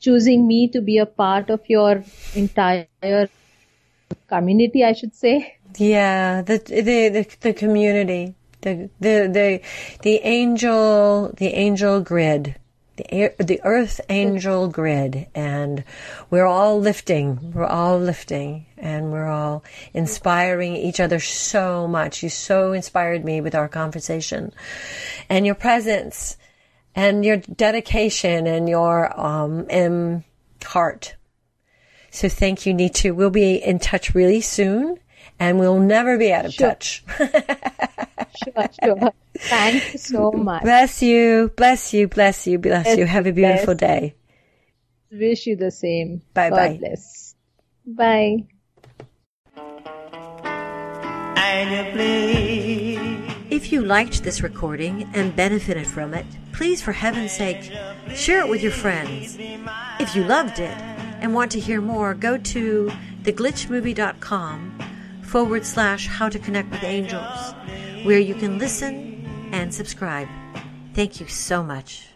choosing 0.00 0.46
me 0.46 0.68
to 0.68 0.80
be 0.80 0.98
a 0.98 1.06
part 1.06 1.50
of 1.50 1.60
your 1.68 2.04
entire 2.34 3.28
community, 4.28 4.84
I 4.84 4.92
should 4.92 5.14
say. 5.14 5.56
Yeah. 5.78 6.42
The, 6.42 6.58
the, 6.58 7.08
the, 7.08 7.36
the 7.40 7.52
community, 7.54 8.34
the, 8.60 8.90
the, 9.00 9.30
the, 9.32 9.60
the 10.02 10.16
angel, 10.24 11.32
the 11.36 11.48
angel 11.48 12.00
grid, 12.00 12.56
the, 13.02 13.14
air- 13.14 13.34
the 13.38 13.60
earth 13.64 14.00
angel 14.08 14.68
grid. 14.68 15.26
And 15.34 15.84
we're 16.30 16.46
all 16.46 16.80
lifting. 16.80 17.52
We're 17.52 17.66
all 17.66 17.98
lifting 17.98 18.66
and 18.76 19.12
we're 19.12 19.28
all 19.28 19.64
inspiring 19.94 20.76
each 20.76 21.00
other 21.00 21.20
so 21.20 21.86
much. 21.88 22.22
You 22.22 22.28
so 22.28 22.72
inspired 22.72 23.24
me 23.24 23.40
with 23.40 23.54
our 23.54 23.68
conversation 23.68 24.52
and 25.28 25.46
your 25.46 25.54
presence 25.54 26.36
and 26.94 27.24
your 27.24 27.38
dedication 27.38 28.46
and 28.46 28.68
your, 28.68 29.18
um, 29.18 29.66
um 29.70 30.24
heart. 30.64 31.16
So 32.10 32.28
thank 32.28 32.66
you, 32.66 32.74
Neetu. 32.74 33.14
We'll 33.14 33.30
be 33.30 33.56
in 33.56 33.78
touch 33.78 34.14
really 34.14 34.40
soon 34.42 34.98
and 35.40 35.58
we'll 35.58 35.80
never 35.80 36.18
be 36.18 36.32
out 36.32 36.44
of 36.44 36.54
Sure. 36.54 36.68
touch. 36.68 37.04
Sure, 38.36 38.68
sure. 38.82 39.12
Thank 39.36 39.92
you 39.92 39.98
so 39.98 40.32
much. 40.32 40.62
bless 40.62 41.02
you, 41.02 41.52
bless 41.56 41.92
you, 41.92 42.08
bless 42.08 42.46
you, 42.46 42.58
bless 42.58 42.86
Yes, 42.86 42.98
you. 42.98 43.06
Have 43.06 43.26
a 43.26 43.32
beautiful 43.32 43.74
bless. 43.74 43.78
day. 43.78 44.14
Wish 45.10 45.46
you 45.46 45.56
the 45.56 45.70
same. 45.70 46.22
Bye-bye. 46.34 46.78
Bless. 46.80 47.34
Bye. 47.86 48.46
If 53.50 53.70
you 53.70 53.84
liked 53.84 54.24
this 54.24 54.42
recording 54.42 55.10
and 55.14 55.36
benefited 55.36 55.86
from 55.86 56.14
it, 56.14 56.24
please, 56.52 56.80
for 56.80 56.92
heaven's 56.92 57.32
sake, 57.32 57.70
share 58.14 58.40
it 58.40 58.48
with 58.48 58.62
your 58.62 58.72
friends. 58.72 59.36
If 60.00 60.16
you 60.16 60.24
loved 60.24 60.58
it 60.58 60.76
and 61.20 61.34
want 61.34 61.52
to 61.52 61.60
hear 61.60 61.80
more, 61.82 62.14
go 62.14 62.38
to 62.38 62.90
theglitchmovie.com 63.22 64.78
forward 65.22 65.64
slash 65.66 66.06
how 66.06 66.28
to 66.28 66.38
connect 66.38 66.70
with 66.70 66.82
angels, 66.84 67.54
where 68.04 68.18
you 68.18 68.34
can 68.34 68.58
listen 68.58 69.26
and 69.52 69.72
subscribe. 69.72 70.28
Thank 70.94 71.20
you 71.20 71.26
so 71.26 71.62
much. 71.62 72.11